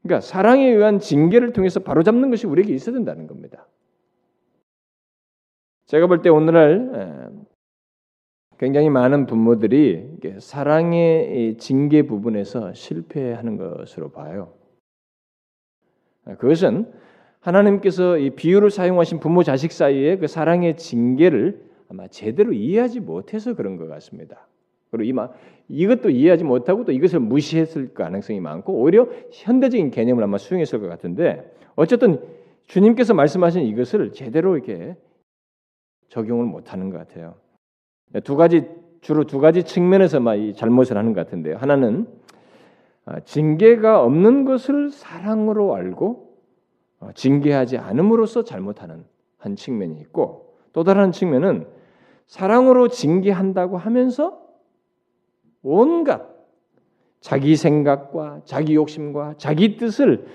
[0.03, 3.67] 그러니까 사랑에 의한 징계를 통해서 바로잡는 것이 우리에게 있어야 된다는 겁니다.
[5.87, 7.31] 제가 볼 때 오늘날
[8.59, 14.53] 굉장히 많은 부모들이 사랑의 징계 부분에서 실패하는 것으로 봐요.
[16.37, 16.91] 그것은
[17.39, 23.77] 하나님께서 이 비유를 사용하신 부모 자식 사이의 그 사랑의 징계를 아마 제대로 이해하지 못해서 그런
[23.77, 24.47] 것 같습니다.
[24.91, 25.29] 그리고 이마
[25.67, 31.51] 이것도 이해하지 못하고 또 이것을 무시했을 가능성이 많고 오히려 현대적인 개념을 아마 수용했을 것 같은데
[31.75, 32.21] 어쨌든
[32.67, 34.95] 주님께서 말씀하신 이것을 제대로 이렇게
[36.09, 37.35] 적용을 못하는 것 같아요.
[38.23, 38.63] 두 가지
[39.01, 41.57] 주로 두 가지 측면에서 이 잘못을 하는 것 같은데요.
[41.57, 42.07] 하나는
[43.05, 46.37] 아, 징계가 없는 것을 사랑으로 알고
[46.99, 49.05] 어, 징계하지 않음으로써 잘못하는
[49.37, 51.67] 한 측면이 있고 또 다른 측면은
[52.27, 54.41] 사랑으로 징계한다고 하면서
[55.61, 56.35] 온갖
[57.19, 60.27] 자기 생각과 자기 욕심과 자기 뜻을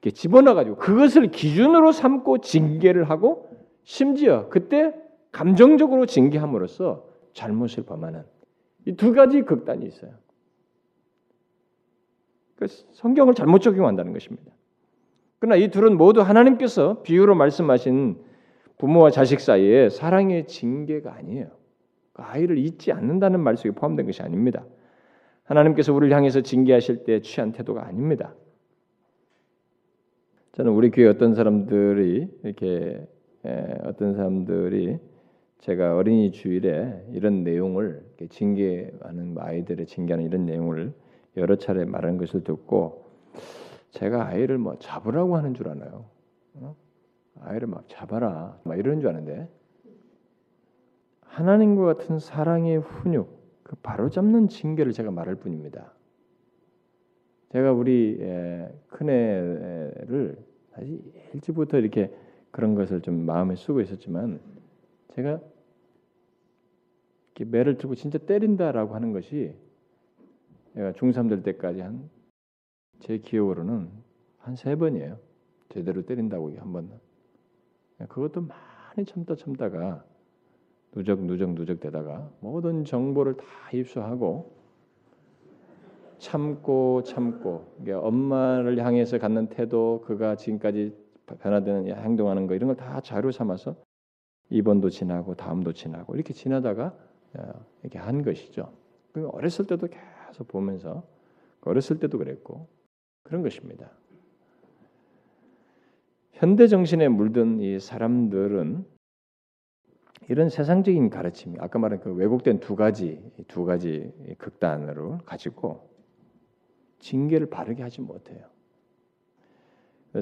[0.00, 3.50] 이렇게 집어넣어 가지고 그것을 기준으로 삼고 징계를 하고
[3.82, 4.94] 심지어 그때
[5.32, 8.24] 감정적으로 징계함으로써 잘못을 범하는
[8.86, 10.12] 이 두 가지 극단이 있어요.
[12.56, 14.50] 그 성경을 잘못 적용한다는 것입니다.
[15.38, 18.18] 그러나 이 둘은 모두 하나님께서 비유로 말씀하신
[18.78, 21.48] 부모와 자식 사이에 사랑의 징계가 아니에요.
[22.12, 24.64] 그 아이를 잊지 않는다는 말 속에 포함된 것이 아닙니다.
[25.44, 28.34] 하나님께서 우리를 향해서 징계하실 때 취한 태도가 아닙니다.
[30.52, 33.06] 저는 우리 교회 어떤 사람들이 이렇게
[33.84, 34.98] 어떤 사람들이
[35.60, 40.92] 제가 어린이 주일에 이런 내용을 징계하는 아이들의 징계하는 이런 내용을
[41.36, 43.06] 여러 차례 말하는 것을 듣고
[43.90, 46.04] 제가 아이를 뭐 잡으라고 하는 줄 아나요?
[47.38, 47.44] 어?
[47.44, 49.48] 아이를 막 잡아라 막 이러는 줄 아는데
[51.22, 55.92] 하나님과 같은 사랑의 훈육 그 바로 잡는 징계를 제가 말할 뿐입니다.
[57.50, 58.18] 제가 우리
[58.88, 61.02] 큰애를 사실
[61.34, 62.12] 일찍부터 이렇게
[62.50, 64.40] 그런 것을 좀 마음에 쓰고 있었지만
[65.14, 65.40] 제가
[67.40, 69.54] 매를 들고 진짜 때린다라고 하는 것이
[70.74, 72.18] 제가 중3 될 때까지 한
[73.00, 73.90] 제 기억으로는
[74.38, 75.18] 한 세 번이에요.
[75.68, 76.90] 제대로 때린다고 한 번.
[78.06, 80.04] 그것도 많이 참다 참다가
[80.92, 84.56] 누적 누적 누적 되다가 모든 정보를 다 입수하고
[86.18, 93.00] 참고 참고 이게 엄마를 향해서 갖는 태도 그가 지금까지 변화되는 행동하는 거 이런 걸 다
[93.00, 93.76] 자료 삼아서
[94.50, 96.96] 이번도 지나고 다음도 지나고 이렇게 지나다가
[97.34, 98.72] 어, 이렇게 한 것이죠.
[99.32, 101.02] 어렸을 때도 계속 보면서
[101.62, 102.66] 어렸을 때도 그랬고
[103.22, 103.90] 그런 것입니다.
[106.38, 108.84] 현대 정신에 물든 이 사람들은
[110.28, 115.90] 이런 세상적인 가르침, 아까 말한 그 왜곡된 두 가지 두 가지 극단으로 가지고
[117.00, 118.44] 징계를 바르게 하지 못해요.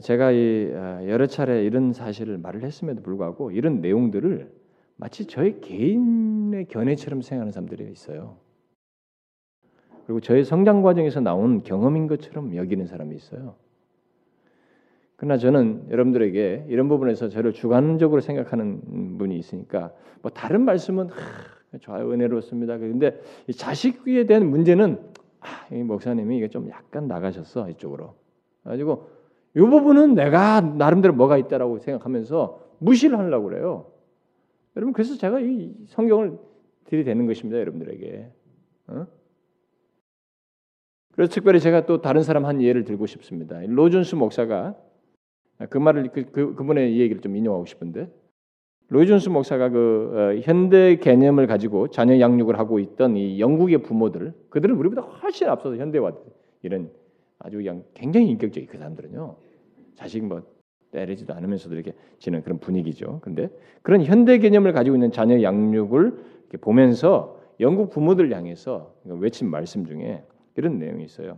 [0.03, 4.51] 제가 이 아, 여러 차례 이런 사실을 말을 했음에도 불구하고 이런 내용들을
[4.97, 8.39] 마치 저의 개인의 견해처럼 생각하는 사람들이 있어요.
[10.07, 13.66] 그리고 저의 성장 과정에서 나온 경험인 것처럼 여기는 사람이 있어요.
[15.17, 22.13] 그러나 저는 여러분들에게 이런 부분에서 저를 주관적으로 생각하는 분이 있으니까 뭐 다른 말씀은 하, 좋아요
[22.13, 22.79] 은혜롭습니다.
[22.79, 23.21] 그런데
[23.55, 24.99] 자식에 대한 문제는
[25.41, 28.15] 아, 이 목사님이 이게 좀 약간 나가셨어 이쪽으로.
[28.65, 29.09] 가지고
[29.55, 33.87] 이 부분은 내가 나름대로 뭐가 있다라고 생각하면서 무시를 하려고 그래요.
[34.77, 36.39] 여러분 그래서 제가 이 성경을
[36.85, 38.31] 들이대는 것입니다, 여러분들에게.
[38.89, 39.07] 어?
[41.13, 43.59] 그래서 특별히 제가 또 다른 사람 한 예를 들고 싶습니다.
[43.67, 44.77] 로준스 목사가
[45.71, 48.09] 그 말을 그, 그 그분의 얘기를 좀 인용하고 싶은데
[48.89, 54.77] 로이존스 목사가 그 어, 현대 개념을 가지고 자녀 양육을 하고 있던 이 영국의 부모들 그들은
[54.77, 56.13] 우리보다 훨씬 앞서서 현대화
[56.63, 56.91] 이런
[57.39, 59.37] 아주 그냥 굉장히 인격적이 그 사람들은요
[59.95, 60.43] 자식 뭐
[60.93, 63.21] 때리지도 않으면서도 이렇게 지는 그런 분위기죠.
[63.23, 63.51] 근데
[63.83, 70.23] 그런 현대 개념을 가지고 있는 자녀 양육을 보면서 영국 부모들 향해서 외친 말씀 중에
[70.57, 71.37] 이런 내용이 있어요.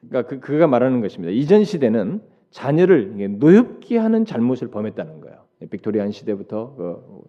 [0.00, 1.32] 그러니까 그, 그가 말하는 것입니다.
[1.32, 5.44] 이전 시대는 자녀를 노엽게 하는 잘못을 범했다는 거예요.
[5.70, 7.22] 빅토리안 시대부터 그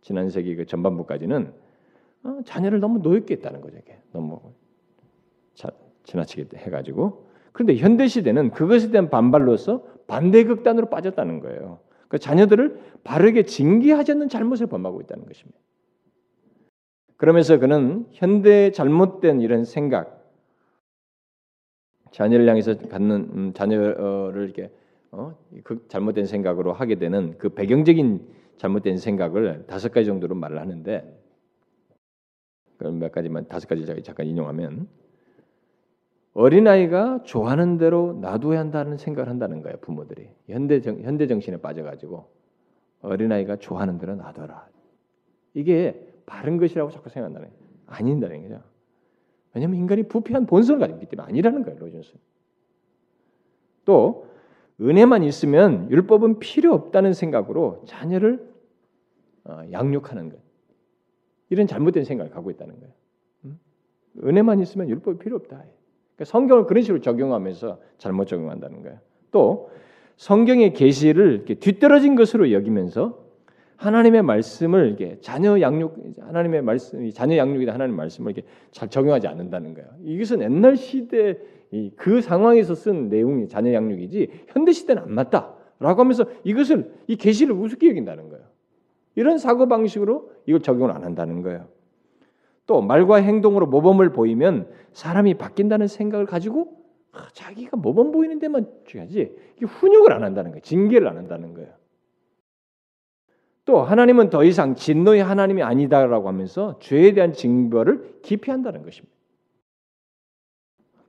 [0.00, 1.52] 지난 세기 그 전반부까지는
[2.22, 3.78] 어, 자녀를 너무 노엽게 했다는 거죠.
[3.78, 4.40] 이게 너무
[5.54, 5.70] 자,
[6.04, 11.80] 지나치게 해가지고 그런데 현대 시대는 그것에 대한 반발로서 반대 극단으로 빠졌다는 거예요.
[12.08, 15.58] 그 자녀들을 바르게 징계하지 않는 잘못을 범하고 있다는 것입니다.
[17.16, 20.19] 그러면서 그는 현대 잘못된 이런 생각,
[22.10, 24.70] 자녀를 향해서 갖는 음, 자녀를 이렇게
[25.12, 25.36] 어?
[25.64, 28.26] 그 잘못된 생각으로 하게 되는 그 배경적인
[28.58, 31.18] 잘못된 생각을 다섯 가지 정도로 말을 하는데
[32.76, 34.88] 그럼 몇 가지만 다섯 가지 잠깐 인용하면
[36.32, 42.28] 어린 아이가 좋아하는 대로 놔둬야 한다는 생각을 한다는 거예요 부모들이 현대 정, 현대 정신에 빠져가지고
[43.02, 44.68] 어린 아이가 좋아하는 대로 놔둬라
[45.54, 48.62] 이게 바른 것이라고 자꾸 생각한다는 거예요 아닌다는 거죠.
[49.54, 51.78] 왜냐하면 인간이 부패한 본성을 가지고 있기 때문에 아니라는 거예요.
[51.78, 52.14] 로이존스.
[53.84, 54.26] 또
[54.80, 58.48] 은혜만 있으면 율법은 필요 없다는 생각으로 자녀를
[59.44, 60.38] 어, 양육하는 것.
[61.48, 62.94] 이런 잘못된 생각을 갖고 있다는 거예요.
[63.44, 63.58] 음?
[64.22, 65.56] 은혜만 있으면 율법이 필요 없다.
[65.56, 68.98] 그러니까 성경을 그런 식으로 적용하면서 잘못 적용한다는 거예요.
[69.30, 69.70] 또
[70.16, 73.29] 성경의 계시를 뒤떨어진 것으로 여기면서
[73.80, 79.72] 하나님의 말씀을 이게 자녀 양육 하나님의 말씀 자녀 양육이다 하나님의 말씀을 이렇게 잘 적용하지 않는다는
[79.72, 79.88] 거예요.
[80.02, 81.38] 이것은 옛날 시대
[81.96, 87.88] 그 상황에서 쓴 내용이 자녀 양육이지 현대 시대는 안 맞다라고 하면서 이것을 이 계시를 우습게
[87.88, 88.44] 여긴다는 거예요.
[89.14, 91.68] 이런 사고 방식으로 이걸 적용을 안 한다는 거예요.
[92.66, 96.76] 또 말과 행동으로 모범을 보이면 사람이 바뀐다는 생각을 가지고
[97.12, 99.34] 아, 자기가 모범 보이는 데만 줘야지
[99.66, 100.60] 훈육을 안 한다는 거예요.
[100.60, 101.79] 징계를 안 한다는 거예요.
[103.70, 109.14] 또 하나님은 더 이상 진노의 하나님이 아니다라고 하면서 죄에 대한 징벌을 기피한다는 것입니다.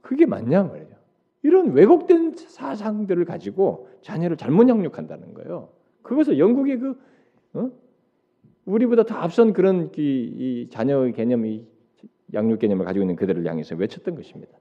[0.03, 0.95] 그게 맞냐 말이죠.
[1.41, 5.69] 이런 왜곡된 사상들을 가지고 자녀를 잘못 양육한다는 거예요.
[6.03, 6.99] 그것을 영국의 그
[7.53, 7.71] 어?
[8.65, 11.65] 우리보다 더 앞선 그런 이, 이 자녀의 개념이
[12.31, 14.55] 양육 개념을 가지고 있는 그들을 향해서 외쳤던 것입니다.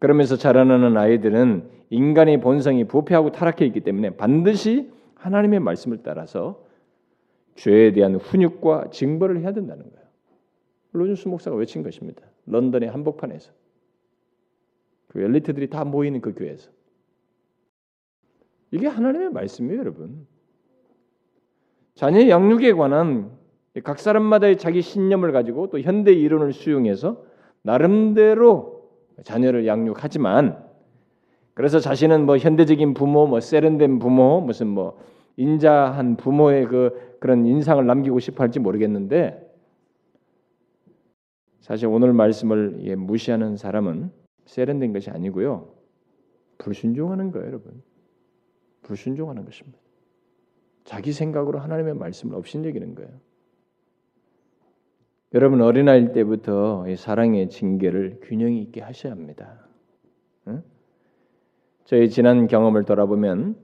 [0.00, 4.94] 그러면서 자라나는 아이들은 인간의 본성이 부패하고 타락해 있기 때문에 반드시
[5.26, 6.64] 하나님의 말씀을 따라서
[7.56, 10.06] 죄에 대한 훈육과 징벌을 해야 된다는 거예요.
[10.92, 12.22] 로준스 목사가 외친 것입니다.
[12.46, 13.52] 런던의 한복판에서
[15.08, 16.70] 그 엘리트들이 다 모이는 그 교회에서
[18.70, 20.26] 이게 하나님의 말씀이에요, 여러분.
[21.94, 23.30] 자녀 양육에 관한
[23.82, 27.24] 각 사람마다의 자기 신념을 가지고 또 현대 이론을 수용해서
[27.62, 28.90] 나름대로
[29.22, 30.64] 자녀를 양육하지만
[31.54, 34.98] 그래서 자신은 뭐 현대적인 부모, 뭐 세련된 부모, 무슨 뭐
[35.36, 39.42] 인자한 부모의 그 그런 인상을 남기고 싶어 할지 모르겠는데
[41.60, 44.10] 사실 오늘 말씀을 예, 무시하는 사람은
[44.44, 45.74] 세련된 것이 아니고요.
[46.58, 47.82] 불순종하는 거예요, 여러분.
[48.82, 49.78] 불순종하는 것입니다.
[50.84, 53.10] 자기 생각으로 하나님의 말씀을 업신여기는 거예요.
[55.34, 59.66] 여러분 어린아이 때부터 사랑의 징계를 균형 있게 하셔야 합니다.
[60.46, 60.62] 응?
[61.84, 63.56] 저희 지난 경험을 돌아보면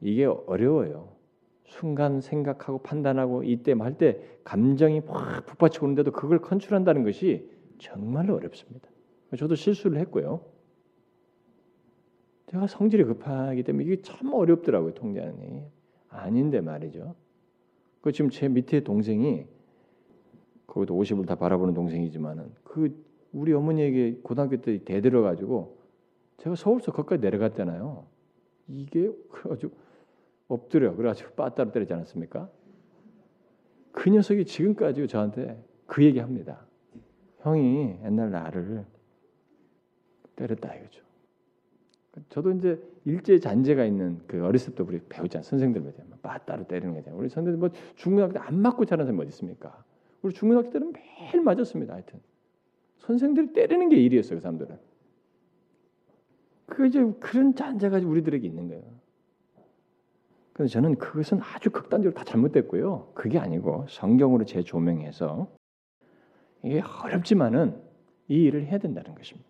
[0.00, 1.16] 이게 어려워요.
[1.64, 8.88] 순간 생각하고 판단하고 이때 할 때 감정이 확 북받쳐 오는데도 그걸 컨트롤한다는 것이 정말로 어렵습니다.
[9.36, 10.40] 저도 실수를 했고요.
[12.46, 15.64] 제가 성질이 급하기 때문에 이게 참 어렵더라고요 통제하는
[16.08, 17.16] 아닌데 말이죠.
[18.00, 19.46] 그 지금 제 밑에 동생이
[20.66, 25.78] 거기도 50을 다 바라보는 동생이지만은 그 우리 어머니에게 고등학교 때 대들어 가지고
[26.38, 28.06] 제가 서울서 거기까지 내려갔잖아요.
[28.68, 29.76] 이게 그래가지고
[30.48, 32.48] 엎드려 그래가지고 빠따로 때리지 않았습니까?
[33.92, 36.66] 그 녀석이 지금까지 저한테 그 얘기합니다.
[37.40, 38.84] 형이 옛날 나를
[40.36, 41.04] 때렸다 이거죠.
[42.30, 47.20] 저도 이제 일제 잔재가 있는 그 어렸을 때 우리 배우자 선생들만 빠따로 때리는 거잖아요.
[47.20, 49.84] 우리 선생들 뭐 중고등학교 때 안 맞고 자란 사람이 어디 있습니까?
[50.22, 51.94] 우리 중고등학교 때는 매일 맞았습니다.
[51.94, 52.20] 하여튼
[52.98, 54.38] 선생들이 때리는 게 일이었어요.
[54.38, 54.78] 그 사람들은.
[56.66, 58.82] 그 이제 그런 잔재가 우리들에게 있는 거예요.
[60.56, 63.10] 그래서 저는 그것은 아주 극단적으로 다 잘못됐고요.
[63.12, 65.48] 그게 아니고 성경으로 재조명해서
[66.64, 67.78] 이게 어렵지만은
[68.28, 69.46] 이 일을 해야 된다는 것입니다.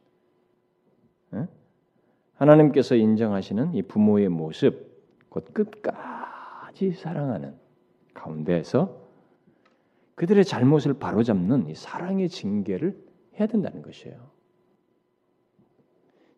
[2.34, 7.54] 하나님께서 인정하시는 이 부모의 모습, 곧 끝까지 사랑하는
[8.12, 9.06] 가운데에서
[10.16, 13.00] 그들의 잘못을 바로잡는 이 사랑의 징계를
[13.38, 14.16] 해야 된다는 것이에요.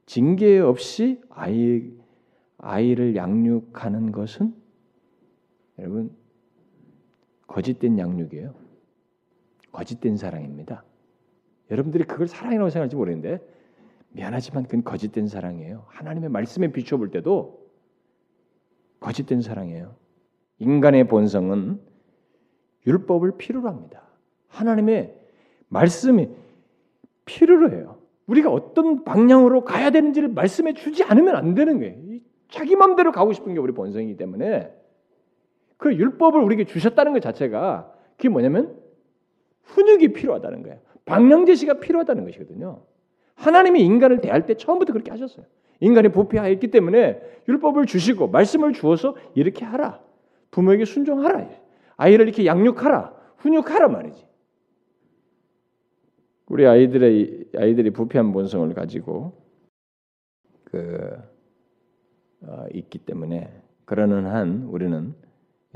[0.05, 1.91] 징계 없이 아이
[2.59, 4.55] 아이를 양육하는 것은
[5.79, 6.11] 여러분
[7.47, 8.55] 거짓된 양육이에요.
[9.73, 10.85] 거짓된 사랑입니다.
[11.71, 13.41] 여러분들이 그걸 사랑이라고 생각할지 모르는데
[14.11, 15.85] 미안하지만 그건 거짓된 사랑이에요.
[15.89, 17.69] 하나님의 말씀에 비추어 볼 때도
[19.01, 19.95] 거짓된 사랑이에요.
[20.59, 21.81] 인간의 본성은
[22.87, 24.03] 율법을 필요로 합니다.
[24.49, 25.15] 하나님의
[25.69, 26.29] 말씀이
[27.25, 27.99] 필요로 해요.
[28.27, 32.08] 우리가 어떤 방향으로 가야 되는지를 말씀해 주지 않으면 안 되는 거예요.
[32.49, 34.73] 자기 마음대로 가고 싶은 게 우리 본성이기 때문에
[35.77, 38.77] 그 율법을 우리에게 주셨다는 것 자체가 그게 뭐냐면
[39.65, 40.79] 훈육이 필요하다는 거예요.
[41.05, 42.83] 방향 제시가 필요하다는 것이거든요.
[43.35, 45.47] 하나님이 인간을 대할 때 처음부터 그렇게 하셨어요.
[45.81, 50.01] 인간이 부패하였기 때문에 율법을 주시고 말씀을 주어서 이렇게 하라.
[50.51, 51.49] 부모에게 순종하라.
[51.97, 53.15] 아이를 이렇게 양육하라.
[53.37, 54.27] 훈육하라 말이지.
[56.47, 59.41] 우리 아이들의 아이들이 부패한 본성을 가지고
[60.65, 61.38] 그 어,
[62.73, 63.53] 있기 때문에
[63.85, 65.15] 그러는 한 우리는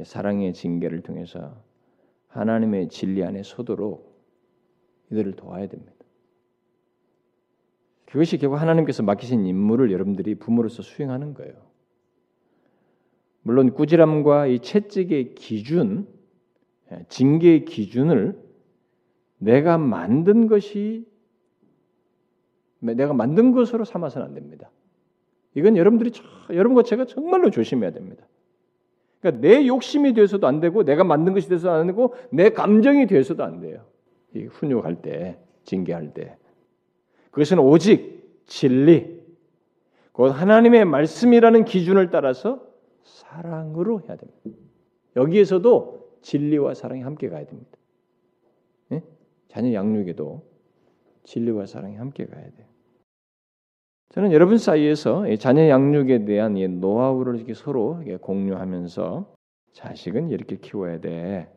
[0.02, 1.62] 사랑의 징계를 통해서
[2.28, 4.12] 하나님의 진리 안에 서도록
[5.10, 5.92] 이들을 도와야 됩니다.
[8.06, 11.54] 그것이 결국 하나님께서 맡기신 임무를 여러분들이 부모로서 수행하는 거예요.
[13.42, 16.06] 물론 꾸지람과 이 채찍의 기준,
[16.92, 18.38] 예, 징계의 기준을
[19.38, 21.10] 내가 만든 것이
[22.78, 24.70] 내가 만든 것으로 삼아서는 안 됩니다.
[25.54, 26.12] 이건 여러분들이
[26.50, 28.26] 여러분과 제가 정말로 조심해야 됩니다.
[29.20, 33.44] 그러니까 내 욕심이 돼서도 안 되고 내가 만든 것이 돼서도 안 되고 내 감정이 돼서도
[33.44, 33.84] 안 돼요.
[34.34, 36.36] 이 훈육할 때, 징계할 때.
[37.30, 39.22] 그것은 오직 진리,
[40.12, 42.66] 곧 하나님의 말씀이라는 기준을 따라서
[43.02, 44.40] 사랑으로 해야 됩니다.
[45.16, 47.70] 여기에서도 진리와 사랑이 함께 가야 됩니다.
[48.92, 49.02] 예?
[49.48, 50.42] 자녀 양육에도
[51.24, 52.66] 진리와 사랑이 함께 가야 돼요.
[54.12, 59.34] 저는 여러분 사이에서 자녀 양육에 대한 노하우를 이렇게 서로 공유하면서
[59.72, 61.50] 자식은 이렇게 키워야 돼.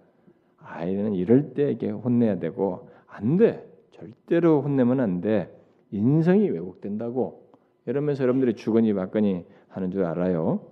[0.60, 3.70] 아이는 이럴 때 이게 혼내야 되고 안 돼.
[3.92, 5.54] 절대로 혼내면 안 돼.
[5.92, 7.46] 인성이 왜곡된다고.
[7.88, 10.66] 이러면서 여러분들이 주거니 받거니 하는 줄 알아요.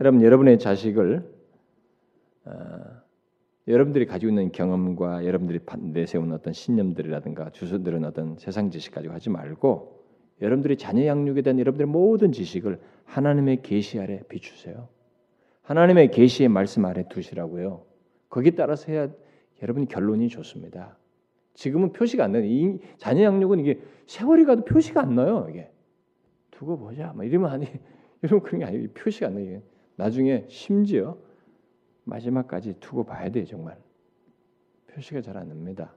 [0.00, 1.30] 여러분 여러분의 자식을
[2.46, 2.52] 어,
[3.66, 5.60] 여러분들이 가지고 있는 경험과 여러분들이
[5.92, 9.97] 내세운 어떤 신념들이라든가 주소들은 어떤 세상 지식 가지고 하지 말고
[10.40, 14.88] 여러분들이 자녀 양육에 대한 여러분들의 모든 지식을 하나님의 계시 아래 비추세요.
[15.62, 17.84] 하나님의 계시의 말씀 아래 두시라고요.
[18.28, 19.08] 거기 따라서 해야
[19.62, 20.96] 여러분 결론이 좋습니다.
[21.54, 22.44] 지금은 표시가 안 나요.
[22.44, 25.46] 이 자녀 양육은 이게 세월이 가도 표시가 안 나요.
[25.50, 25.70] 이게
[26.52, 27.12] 두고 보자.
[27.14, 27.66] 막 이러면 아니
[28.22, 28.88] 이런 그런 게 아니에요.
[28.94, 29.60] 표시가 안 나요.
[29.96, 31.18] 나중에 심지어
[32.04, 33.44] 마지막까지 두고 봐야 돼요.
[33.44, 33.76] 정말
[34.88, 35.92] 표시가 잘 안 납니다.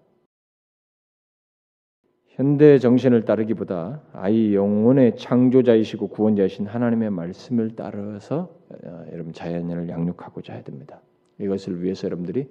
[2.36, 10.64] 현대 정신을 따르기보다 아이 영혼의 창조자이시고 구원자이신 하나님의 말씀을 따라서 어, 여러분 자연을 양육하고자 해야
[10.64, 11.02] 됩니다.
[11.40, 12.48] 이것을 위해서 여러분들이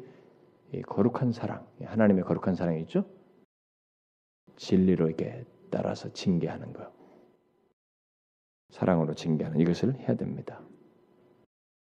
[0.87, 3.05] 거룩한 사랑, 하나님의 거룩한 사랑이 있죠.
[4.57, 6.93] 진리로 이게 따라서 징계하는 거,
[8.69, 10.61] 사랑으로 징계하는 이것을 해야 됩니다.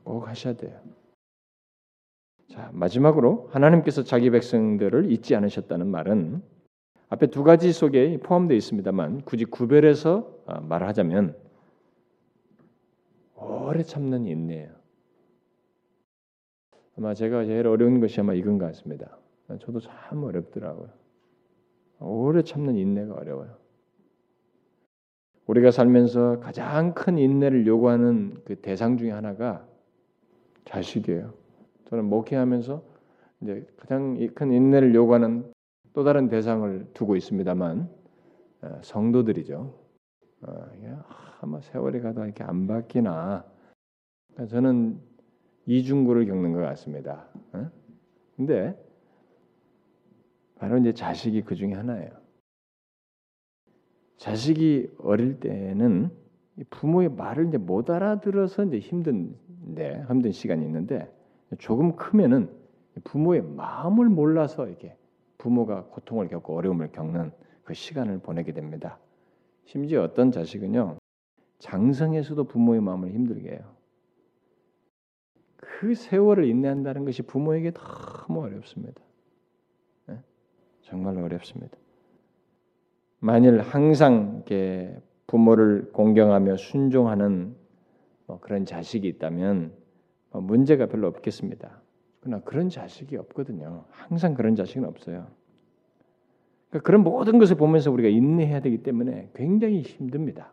[0.05, 0.79] 꼭 하셔야 돼요.
[2.51, 6.43] 자 마지막으로 하나님께서 자기 백성들을 잊지 않으셨다는 말은
[7.09, 11.37] 앞에 두 가지 속에 포함되어 있습니다만 굳이 구별해서 어, 말하자면
[13.37, 14.71] 오래 참는 인내예요.
[16.99, 19.19] 아마 제가 제일 어려운 것이 아마 이건 것 같습니다.
[19.61, 20.89] 저도 참 어렵더라고요.
[22.01, 23.57] 오래 참는 인내가 어려워요.
[25.47, 29.67] 우리가 살면서 가장 큰 인내를 요구하는 그 대상 중에 하나가
[30.65, 31.33] 자식이에요.
[31.89, 32.83] 저는 목회하면서
[33.43, 35.53] 이제 가장 큰 인내를 요구하는
[35.97, 37.89] 또 다른 대상을 두고 있습니다만
[38.61, 39.75] 어, 성도들이죠.
[40.43, 40.67] 어,
[41.41, 43.47] 아마 세월이 가도 이렇게 안 바뀌나.
[44.35, 45.01] 그러니까 저는
[45.65, 47.27] 이중구를 겪는 것 같습니다.
[47.55, 47.71] 어?
[48.37, 48.79] 근데
[50.57, 52.11] 바로 이제 자식이 그 중에 하나예요.
[54.19, 56.11] 자식이 어릴 때는
[56.69, 61.11] 부모의 말을 이제 못 알아들어서 이제 힘든데 힘든 시간이 있는데
[61.57, 62.51] 조금 크면은
[63.03, 64.95] 부모의 마음을 몰라서 이렇게
[65.47, 67.31] 부모가 고통을 겪고 어려움을 겪는
[67.63, 68.99] 그 시간을 보내게 됩니다.
[69.65, 70.99] 심지어 어떤 자식은요
[71.61, 73.77] 장성에서도 부모의 마음을 힘들게 해요.
[75.57, 79.01] 그 세월을 인내한다는 것이 부모에게 너무 어렵습니다.
[80.07, 80.21] 네?
[80.81, 81.79] 정말로 어렵습니다.
[83.21, 84.43] 만일 항상
[85.29, 87.55] 부모를 공경하며 순종하는
[88.27, 89.73] 뭐 그런 자식이 있다면
[90.33, 91.83] 뭐 문제가 별로 없겠습니다.
[92.27, 93.85] 그러나 그런 자식이 없거든요.
[93.91, 95.29] 항상 그런 자식은 없어요.
[96.77, 100.53] 그러니까 그런 모든 것을 보면서 우리가 인내해야 되기 때문에 굉장히 힘듭니다.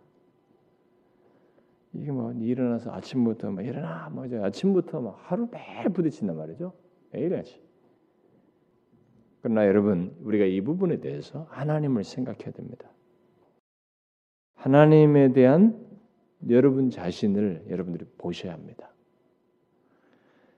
[1.94, 6.74] 이게 뭐 일어나서 아침부터 뭐 일어나 뭐 아침부터 막 하루 매일 부딪힌단 말이죠.
[7.12, 7.62] 매일같이.
[9.42, 12.90] 그러나 여러분 우리가 이 부분에 대해서 하나님을 생각해야 됩니다.
[14.56, 15.78] 하나님에 대한
[16.50, 18.90] 여러분 자신을 여러분들이 보셔야 합니다.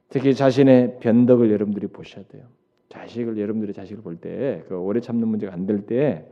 [0.09, 2.47] 특히 자신의 변덕을 여러분들이 보셔야 돼요.
[2.96, 6.26] 자식을 여러분들의 자식을 볼 때 그 오래 참는 문제가 안 될 때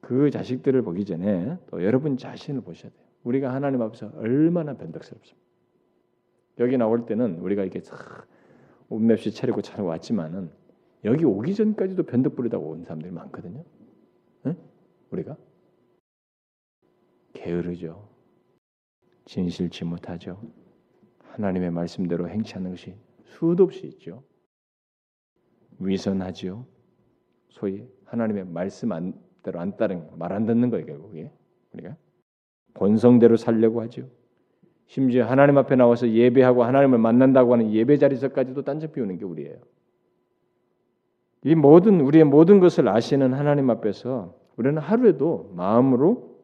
[0.00, 3.02] 그 자식들을 보기 전에 또 여러분 자신을 보셔야 돼요.
[3.24, 5.36] 우리가 하나님 앞에서 얼마나 변덕스럽습니까?
[6.60, 7.82] 여기 나올 때는 우리가 이렇게
[8.88, 10.50] 옷맵시 차리고 잘 왔지만은
[11.04, 13.64] 여기 오기 전까지도 변덕 부리다가 온 사람들이 많거든요.
[14.46, 14.56] 응?
[15.10, 15.36] 우리가
[17.32, 18.08] 게으르죠.
[19.26, 20.40] 진실치 못하죠.
[21.32, 24.22] 하나님의 말씀대로 행치 하는 것이 수도 없이 있죠.
[25.78, 26.64] 위선하지요.
[27.48, 31.30] 소위 하나님의 말씀대로 안 따른 말 안 듣는 거예요 결국에
[31.72, 31.96] 우리가
[32.74, 34.08] 본성대로 살려고 하죠.
[34.86, 39.56] 심지어 하나님 앞에 나와서 예배하고 하나님을 만난다고 하는 예배 자리에서까지도 딴적 피우는 게 우리예요.
[41.44, 46.36] 이 모든 우리의 모든 것을 아시는 하나님 앞에서 우리는 하루에도 마음으로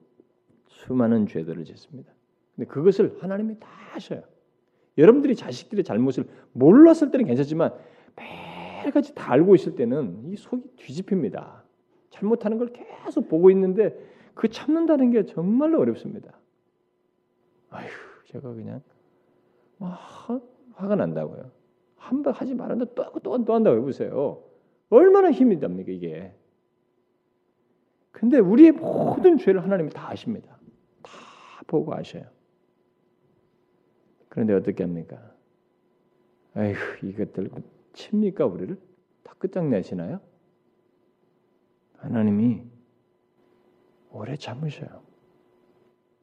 [0.69, 2.13] 수많은 죄들을 짓습니다.
[2.55, 4.23] 근데 그것을 하나님이 다 하셔요.
[4.99, 7.73] 여러분들이 자식들의 잘못을 몰랐을 때는 괜찮지만
[8.85, 11.65] 매일같이 다 알고 있을 때는 이 속이 뒤집힙니다.
[12.11, 13.97] 잘못하는 걸 계속 보고 있는데
[14.35, 16.39] 그 참는다는 게 정말로 어렵습니다.
[17.71, 17.89] 아휴,
[18.27, 18.83] 제가 그냥
[19.79, 19.99] 와,
[20.75, 21.51] 화가 난다고요.
[21.97, 24.43] 한 번 하지 말았는데 또, 또, 또 한다고 해보세요.
[24.91, 26.35] 얼마나 힘이 됩니까 이게?
[28.13, 30.57] 근데 우리의 모든 죄를 하나님이 다 아십니다.
[31.03, 31.11] 다
[31.67, 32.25] 보고 아셔요.
[34.29, 35.33] 그런데 어떻게 합니까?
[36.57, 37.51] 에휴 이것들
[37.95, 38.79] 칩니까 우리를
[39.23, 40.21] 다 끝장내시나요?
[41.97, 42.63] 하나님이
[44.11, 45.03] 오래 참으셔요.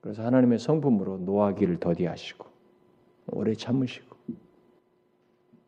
[0.01, 2.45] 그래서 하나님의 성품으로 노하기를 더디하시고
[3.27, 4.15] 오래 참으시고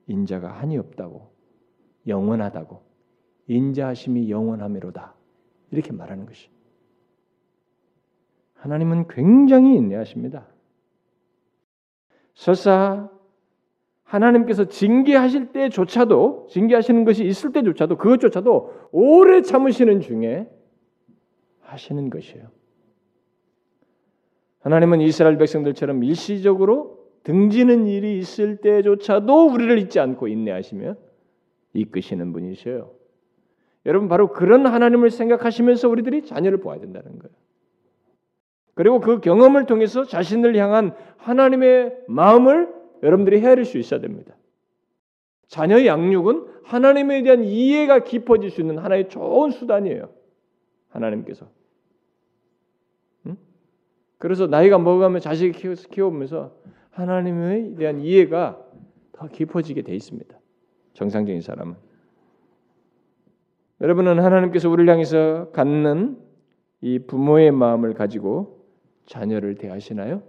[0.08, 1.32] 인자가 한이 없다고
[2.08, 2.82] 영원하다고
[3.48, 5.16] 인자하심이 영원함이로다
[5.72, 6.50] 이렇게 말하는 것이
[8.56, 10.48] 하나님은 굉장히 인내하십니다.
[12.34, 13.10] 설사
[14.14, 20.48] 하나님께서 징계하실 때조차도 징계하시는 것이 있을 때조차도 그것조차도 오래 참으시는 중에
[21.62, 22.48] 하시는 것이에요.
[24.60, 30.96] 하나님은 이스라엘 백성들처럼 일시적으로 등지는 일이 있을 때조차도 우리를 잊지 않고 인내하시며
[31.74, 32.92] 이끄시는 분이셔요.
[33.88, 37.36] 여러분 바로 그런 하나님을 생각하시면서 우리들이 자녀를 보아야 된다는 거예요.
[38.76, 44.36] 그리고 그 경험을 통해서 자신을 향한 하나님의 마음을 여러분들이 헤아릴 수 있어야 됩니다.
[45.48, 50.10] 자녀 양육은 하나님에 대한 이해가 깊어질 수 있는 하나의 좋은 수단이에요.
[50.90, 51.48] 하나님께서.
[53.28, 53.38] 응?
[54.18, 55.52] 그래서 나이가 먹어가면 자식을
[55.92, 56.56] 키워보면서
[56.92, 58.60] 하나님에 대한 이해가
[59.12, 60.40] 더 깊어지게 돼 있습니다.
[60.94, 61.76] 정상적인 사람은.
[63.82, 66.18] 여러분은 하나님께서 우리를 향해서 갖는
[66.82, 68.66] 이 부모의 마음을 가지고
[69.06, 70.24] 자녀를 대하시나요?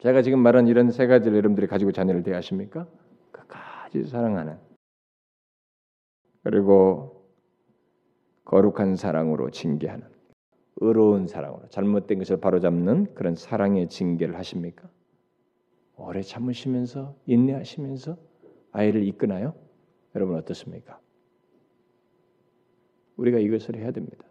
[0.00, 2.86] 제가 지금 말한 이런 세 가지를 여러분들이 가지고 자녀를 대하십니까?
[3.32, 4.58] 끝까지 사랑하는
[6.42, 7.26] 그리고
[8.44, 10.06] 거룩한 사랑으로 징계하는
[10.76, 14.88] 의로운 사랑으로 잘못된 것을 바로잡는 그런 사랑의 징계를 하십니까?
[15.96, 18.16] 오래 참으시면서 인내하시면서
[18.72, 19.54] 아이를 이끄나요?
[20.14, 21.00] 여러분 어떻습니까?
[23.16, 24.24] 우리가 이것을 해야 됩니다.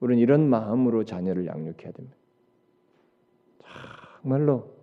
[0.00, 2.16] 우리는 이런 마음으로 자녀를 양육해야 됩니다.
[4.26, 4.74] 정말로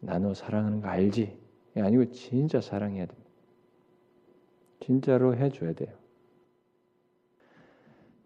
[0.00, 1.34] 나너 사랑하는 거 알지?
[1.74, 3.30] 아니고 진짜 사랑해야 됩니다.
[4.80, 5.94] 진짜로 해줘야 돼요.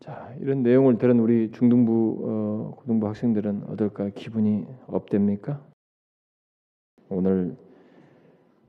[0.00, 5.64] 자 이런 내용을 들은 우리 중등부 어, 고등부 학생들은 어떨까 기분이 업됩니까?
[7.08, 7.56] 오늘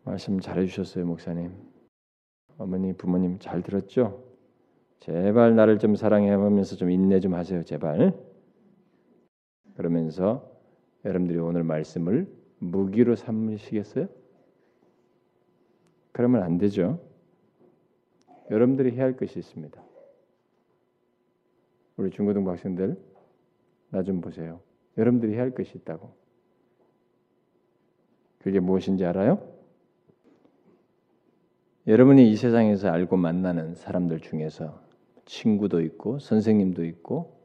[0.04, 1.52] 말씀 잘해주셨어요 목사님.
[2.60, 4.24] 어머니 부모님 잘 들었죠?
[5.00, 8.27] 제발 나를 좀 사랑해보면서 좀 인내 좀 하세요 제발.
[9.78, 10.52] 그러면서
[11.06, 12.28] 여러분들이 오늘 말씀을
[12.60, 14.08] 무기로 삼으시겠어요?
[16.12, 17.00] 그러면 안 되죠.
[18.50, 19.82] 여러분들이 해야 할 것이 있습니다.
[21.98, 22.98] 우리 중고등부 학생들
[23.92, 24.60] 나 좀 보세요.
[24.98, 26.12] 여러분들이 해야 할 것이 있다고.
[28.40, 29.48] 그게 무엇인지 알아요?
[31.86, 34.82] 여러분이 이 세상에서 알고 만나는 사람들 중에서
[35.26, 37.37] 친구도 있고 선생님도 있고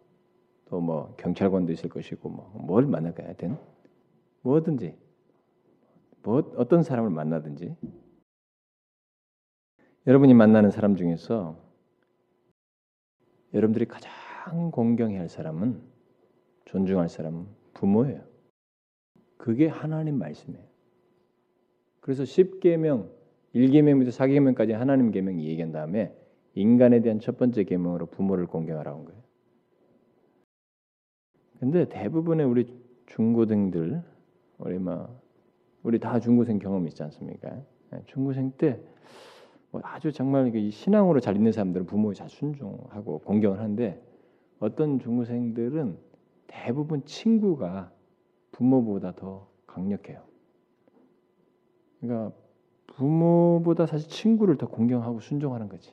[0.73, 3.59] 또 뭐 경찰관도 있을 것이고 뭐 뭘 만나야 된
[4.41, 4.97] 뭐든지
[6.23, 7.77] 뭐 어떤 사람을 만나든지
[10.07, 11.61] 여러분이 만나는 사람 중에서
[13.53, 15.81] 여러분들이 가장 공경해야 할 사람은
[16.65, 18.25] 존중할 사람은 부모예요.
[19.37, 20.65] 그게 하나님 말씀이에요.
[22.01, 23.11] 그래서 10계명,
[23.55, 26.17] 1계명부터 4계명까지 하나님 계명이 얘기한 다음에
[26.55, 29.32] 인간에 대한 첫 번째 계명으로 부모를 공경하라는 거예요.
[31.63, 34.03] 근데 대부분의 우리 중고등들
[34.59, 35.21] 우리 뭐
[35.85, 37.57] 우리 다 중고생 경험 있지 않습니까?
[37.93, 44.03] 예, 중고생 때뭐 아주 정말 신앙으로 잘 있는 사람들은 부모에 잘 순종하고 공경을 하는데
[44.59, 45.99] 어떤 중고생들은
[46.49, 47.93] 대부분 친구가
[48.51, 50.21] 부모보다 더 강력해요.
[52.01, 52.33] 그러니까
[52.89, 55.93] 부모보다 사실 친구를 더 공경하고 순종하는 거지.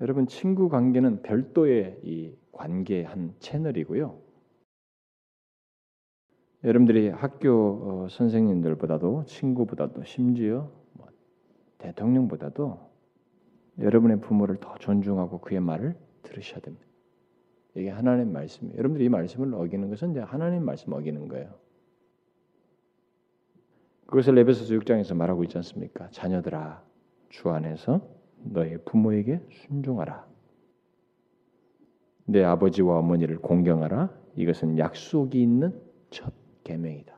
[0.00, 4.18] 여러분 친구 관계는 별도의 이 관계 한 채널이고요.
[6.64, 11.06] 여러분들이 학교 어, 선생님들보다도 친구보다도 심지어 뭐
[11.78, 12.80] 대통령보다도
[13.78, 16.84] 여러분의 부모를 더 존중하고 그의 말을 들으셔야 됩니다.
[17.76, 18.76] 이게 하나님 말씀이에요.
[18.76, 21.54] 여러분들이 이 말씀을 어기는 것은 이제 하나님 말씀 어기는 거예요.
[24.06, 26.10] 그것을 에베소서 6장에서 말하고 있지 않습니까?
[26.10, 26.82] 자녀들아
[27.28, 28.00] 주 안에서
[28.42, 30.26] 너희 부모에게 순종하라.
[32.28, 34.10] 내 아버지와 어머니를 공경하라.
[34.36, 35.72] 이것은 약속이 있는
[36.10, 37.14] 첫 계명이다.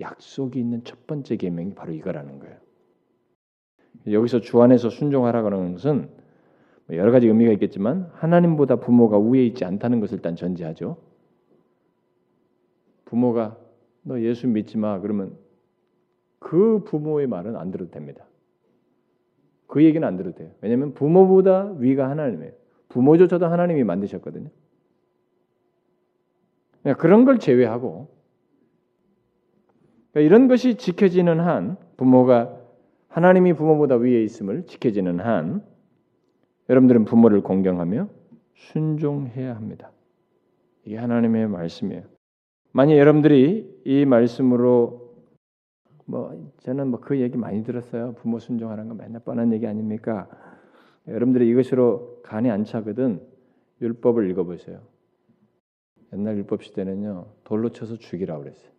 [0.00, 2.56] 약속이 있는 첫 번째 계명이 바로 이거라는 거예요.
[4.10, 6.10] 여기서 주 안에서 순종하라 그러는 것은
[6.86, 10.98] 뭐 여러 가지 의미가 있겠지만 하나님보다 부모가 위에 있지 않다는 것을 일단 전제하죠.
[13.06, 13.56] 부모가
[14.02, 15.38] 너 예수 믿지 마 그러면
[16.38, 18.26] 그 부모의 말은 안 들어도 됩니다.
[19.66, 20.50] 그 얘기는 안 들어도 돼요.
[20.60, 22.61] 왜냐하면 부모보다 위가 하나님이에요.
[22.92, 24.50] 부모조차도 하나님이 만드셨거든요.
[26.98, 28.08] 그런 걸 제외하고
[30.12, 32.58] 그러니까 이런 것이 지켜지는 한 부모가
[33.08, 35.64] 하나님이 부모보다 위에 있음을 지켜지는 한
[36.68, 38.08] 여러분들은 부모를 공경하며
[38.54, 39.90] 순종해야 합니다.
[40.84, 42.02] 이게 하나님의 말씀이에요.
[42.72, 45.14] 만약 여러분들이 이 말씀으로
[46.04, 48.14] 뭐 저는 뭐 그 얘기 많이 들었어요.
[48.14, 50.28] 부모 순종하는 거 맨날 뻔한 얘기 아닙니까?
[51.08, 53.20] 여러분들이 이것으로 간이 안 차거든
[53.80, 54.80] 율법을 읽어보세요.
[56.12, 58.70] 옛날 율법 시대는요 돌로 쳐서 죽이라고 그랬어요.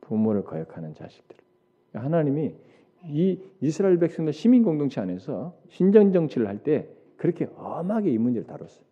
[0.00, 1.36] 부모를 거역하는 자식들.
[1.92, 2.54] 하나님이
[3.06, 8.84] 이 이스라엘 백성들 시민 공동체 안에서 신정 정치를 할 때 그렇게 엄하게 이 문제를 다뤘어요.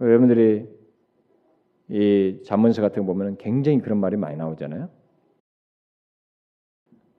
[0.00, 0.68] 여러분들이
[1.88, 4.88] 이 잠언서 같은 거 보면 굉장히 그런 말이 많이 나오잖아요.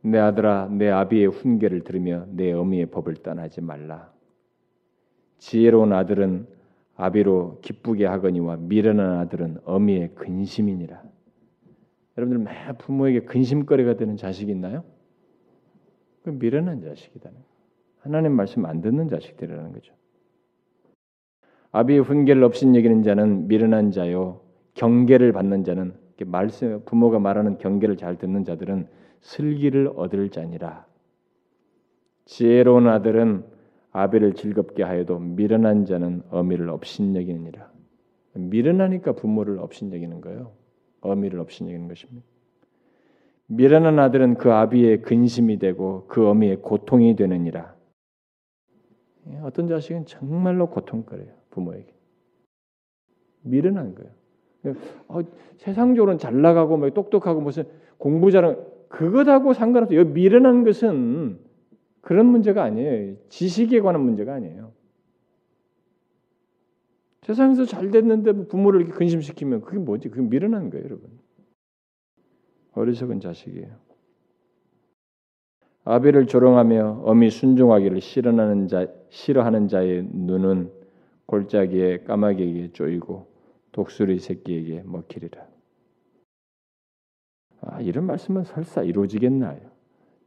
[0.02, 4.12] 내 아들아 내 아비의 훈계를 들으며 내 어미의 법을 떠나지 말라.
[5.40, 6.48] 지혜로운 아들은
[6.96, 11.02] 아비로 기쁘게 하거니와 미련한 아들은 어미의 근심이니라.
[12.18, 14.84] 여러분들 매 부모에게 근심거리가 되는 자식이 있나요?
[16.24, 17.30] 그 미련한 자식이다.
[18.00, 19.94] 하나님 말씀 안 듣는 자식들이라는 거죠.
[21.72, 24.42] 아비의 훈계를 없인 여기는 자는 미련한 자요
[24.74, 25.94] 경계를 받는 자는
[26.26, 28.88] 말씀 부모가 말하는 경계를 잘 듣는 자들은
[29.22, 30.86] 슬기를 얻을 자니라.
[32.26, 33.44] 지혜로운 아들은
[33.92, 37.72] 아비를 즐겁게 하여도 미련한 자는 어미를 업신여기느니라.
[38.34, 40.52] 미련하니까 부모를 업신여기는 거예요.
[41.02, 42.28] 어미를 업신여기는 것입니다.
[43.48, 47.76] 미련한 아들은 그 아비의 근심이 되고 그 어미의 고통이 되느니라.
[49.30, 51.94] 예, 어떤 자식은 정말로 고통거려요 부모에게.
[53.42, 54.12] 미련한 거예요.
[55.08, 55.22] 어,
[55.58, 57.64] 세상적으로는 잘 나가고 뭐 똑똑하고 무슨
[57.98, 59.96] 공부 잘하는 그것하고 상관없어.
[59.96, 61.40] 요 미련한 것은
[62.02, 63.16] 그런 문제가 아니에요.
[63.30, 64.72] 지식에 관한 문제가 아니에요.
[67.24, 70.10] 세상에서 잘 됐는데 뭐 부모를 이렇게 근심시키면 그게 뭐지?
[70.10, 71.10] 그게 미련한 거예요, 여러분.
[72.74, 73.76] 어리석은 자식이에요.
[75.84, 80.72] 아비를 조롱하며 어미 순종하기를 싫어하는 자 싫어하는 자의 눈은
[81.26, 83.28] 골짜기에 까마귀에게 쪼이고
[83.72, 85.57] 독수리 새끼에게 먹히리라.
[87.70, 89.60] 아, 이런 말씀은 설사 이루어지겠나요?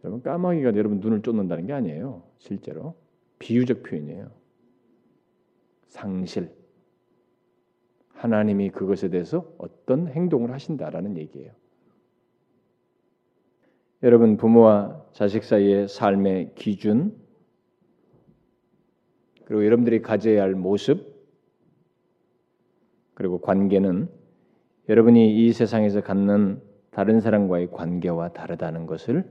[0.04, 2.22] 여러분 까마귀가 여러분 눈을 쫓는다는 게 아니에요.
[2.38, 2.94] 실제로
[3.38, 4.30] 비유적 표현이에요.
[5.86, 6.54] 상실.
[8.08, 11.52] 하나님이 그것에 대해서 어떤 행동을 하신다라는 얘기예요.
[14.02, 17.14] 여러분 부모와 자식 사이의 삶의 기준
[19.44, 21.10] 그리고 여러분들이 가져야 할 모습
[23.14, 24.08] 그리고 관계는
[24.88, 29.24] 여러분이 이 세상에서 갖는 다른 사람과의 관계와 다르다는 것을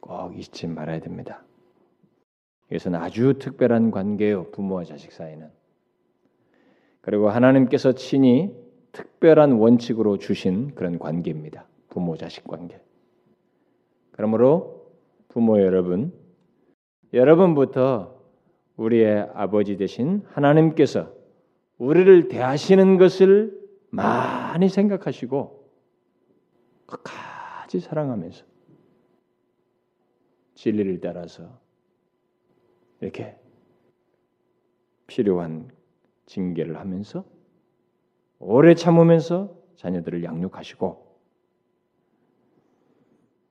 [0.00, 1.44] 꼭 잊지 말아야 됩니다.
[2.70, 5.50] 이것은 아주 특별한 관계요 부모와 자식 사이는
[7.00, 8.54] 그리고 하나님께서 친히
[8.92, 11.66] 특별한 원칙으로 주신 그런 관계입니다.
[11.88, 12.80] 부모 자식 관계.
[14.12, 14.86] 그러므로
[15.28, 16.12] 부모 여러분,
[17.12, 18.20] 여러분부터
[18.76, 21.12] 우리의 아버지 되신 하나님께서
[21.78, 23.58] 우리를 대하시는 것을
[23.90, 25.61] 많이 생각하시고
[26.86, 28.44] 끝까지 사랑하면서
[30.54, 31.58] 진리를 따라서
[33.00, 33.36] 이렇게
[35.06, 35.70] 필요한
[36.26, 37.24] 징계를 하면서
[38.38, 41.12] 오래 참으면서 자녀들을 양육하시고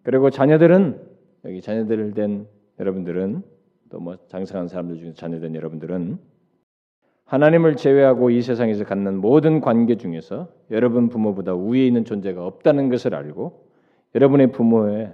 [0.03, 1.09] 그리고 자녀들은
[1.45, 2.47] 여기 자녀들 된
[2.79, 3.43] 여러분들은
[3.89, 6.17] 또 뭐 장성한 사람들 중에 자녀된 여러분들은
[7.32, 13.15] 하나님을 제외하고 이 세상에서 갖는 모든 관계 중에서 여러분 부모보다 위에 있는 존재가 없다는 것을
[13.15, 13.69] 알고
[14.13, 15.13] 여러분의 부모에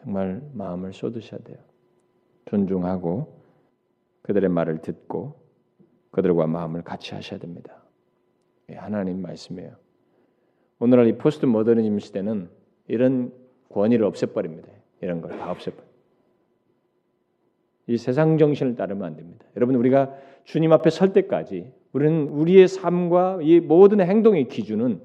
[0.00, 1.58] 정말 마음을 쏟으셔야 돼요.
[2.46, 3.38] 존중하고
[4.22, 5.34] 그들의 말을 듣고
[6.10, 7.82] 그들과 마음을 같이 하셔야 됩니다.
[8.70, 9.72] 예, 하나님 말씀이에요.
[10.78, 12.48] 오늘날 이 포스트 모더니즘 시대는
[12.88, 13.30] 이런
[13.68, 14.70] 권위를 없애버립니다.
[15.02, 15.91] 이런 걸 다 없애버려.
[17.86, 19.44] 이 세상 정신을 따르면 안 됩니다.
[19.56, 20.14] 여러분 우리가
[20.44, 25.00] 주님 앞에 설 때까지 우리는 우리의 삶과 이 모든 행동의 기준은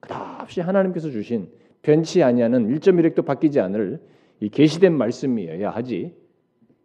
[0.00, 1.48] 끝없이 하나님께서 주신
[1.82, 4.00] 변치 아니하는 1.1획도 바뀌지 않을
[4.40, 6.14] 이 계시된 말씀이어야 하지.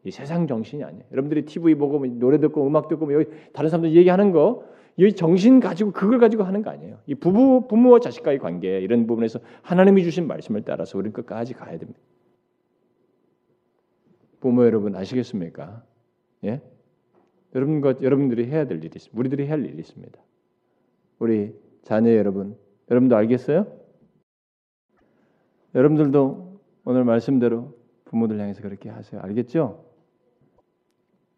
[0.03, 1.03] 이 세상 정신이 아니에요.
[1.11, 5.59] 여러분들이 TV 보고 뭐 노래 듣고 음악 듣고 뭐 여기 다른 사람들 얘기하는 거이 정신
[5.59, 6.99] 가지고 그걸 가지고 하는 거 아니에요.
[7.07, 11.99] 이 부부 부모와 자식과의 관계 이런 부분에서 하나님이 주신 말씀을 따라서 우리는 끝까지 가야 됩니다.
[14.39, 15.83] 부모 여러분 아시겠습니까?
[16.43, 16.61] 예?
[17.55, 19.17] 여러분과 여러분들이 해야 될 일이 있습니다.
[19.19, 20.19] 우리들이 해야 할 일이 있습니다.
[21.19, 22.57] 우리 자녀 여러분,
[22.91, 23.65] 여러분도 알겠어요?
[25.73, 29.21] 여러분들도 오늘 말씀대로 부모들 향해서 그렇게 하세요.
[29.21, 29.85] 알겠죠?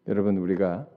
[0.08, 0.88] 여러분 우리가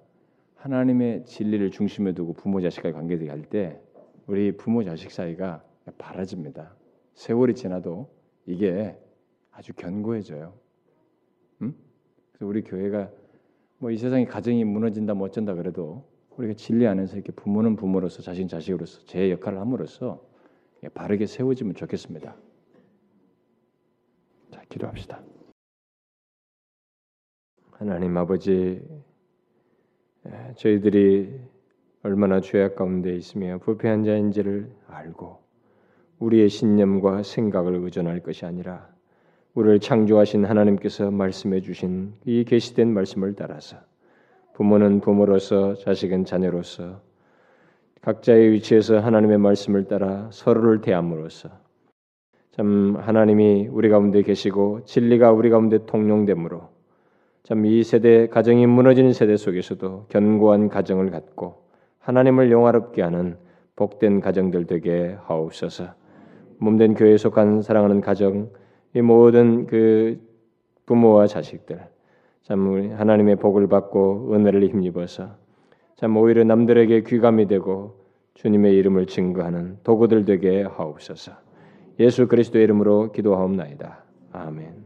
[0.56, 3.82] 하나님의 진리를 중심에 두고 부모 자식과의 관계를 할 때
[4.28, 5.64] 우리 부모 자식 사이가
[5.98, 6.76] 바라집니다.
[7.16, 8.10] 세월이 지나도
[8.46, 8.98] 이게
[9.52, 10.54] 아주 견고해져요.
[11.62, 11.76] 응?
[12.34, 13.10] 그래서 우리 교회가
[13.80, 16.06] 뭐 이 세상에 가정이 무너진다 뭐 어쩐다 그래도
[16.38, 20.26] 우리가 진리 안에서 이렇게 부모는 부모로서 자신 자식으로서 제 역할을 함으로써
[20.94, 22.36] 바르게 세워지면 좋겠습니다.
[24.52, 25.22] 자, 기도합시다.
[27.72, 28.82] 하나님 아버지,
[30.26, 31.40] 예, 저희들이
[32.04, 35.40] 얼마나 죄악 가운데 있으며 부패한 자인지를 알고
[36.20, 38.93] 우리의 신념과 생각을 의존할 것이 아니라
[39.56, 43.78] 우리를 창조하신 하나님께서 말씀해 주신 이 계시된 말씀을 따라서
[44.54, 47.02] 부모는 부모로서 자식은 자녀로서
[48.02, 51.50] 각자의 위치에서 하나님의 말씀을 따라 서로를 대함으로써
[52.52, 56.70] 참 하나님이 우리 가운데 계시고 진리가 우리 가운데 통용되므로
[57.44, 61.64] 참 이 세대 가정이 무너지는 세대 속에서도 견고한 가정을 갖고
[62.00, 63.38] 하나님을 영화롭게 하는
[63.76, 65.94] 복된 가정들 되게 하옵소서.
[66.60, 68.50] 몸된 교회에 속한 사랑하는 가정
[68.96, 70.20] 이 모든 그
[70.86, 71.82] 부모와 자식들
[72.44, 75.36] 참 하나님의 복을 받고 은혜를 힘입어서
[75.96, 78.04] 참 오히려 남들에게 귀감이 되고
[78.36, 81.32] 주님의 이름을 증거하는 도구들 되게 하옵소서.
[82.00, 84.04] 예수 그리스도의 이름으로 기도하옵나이다.
[84.32, 84.83] 아멘.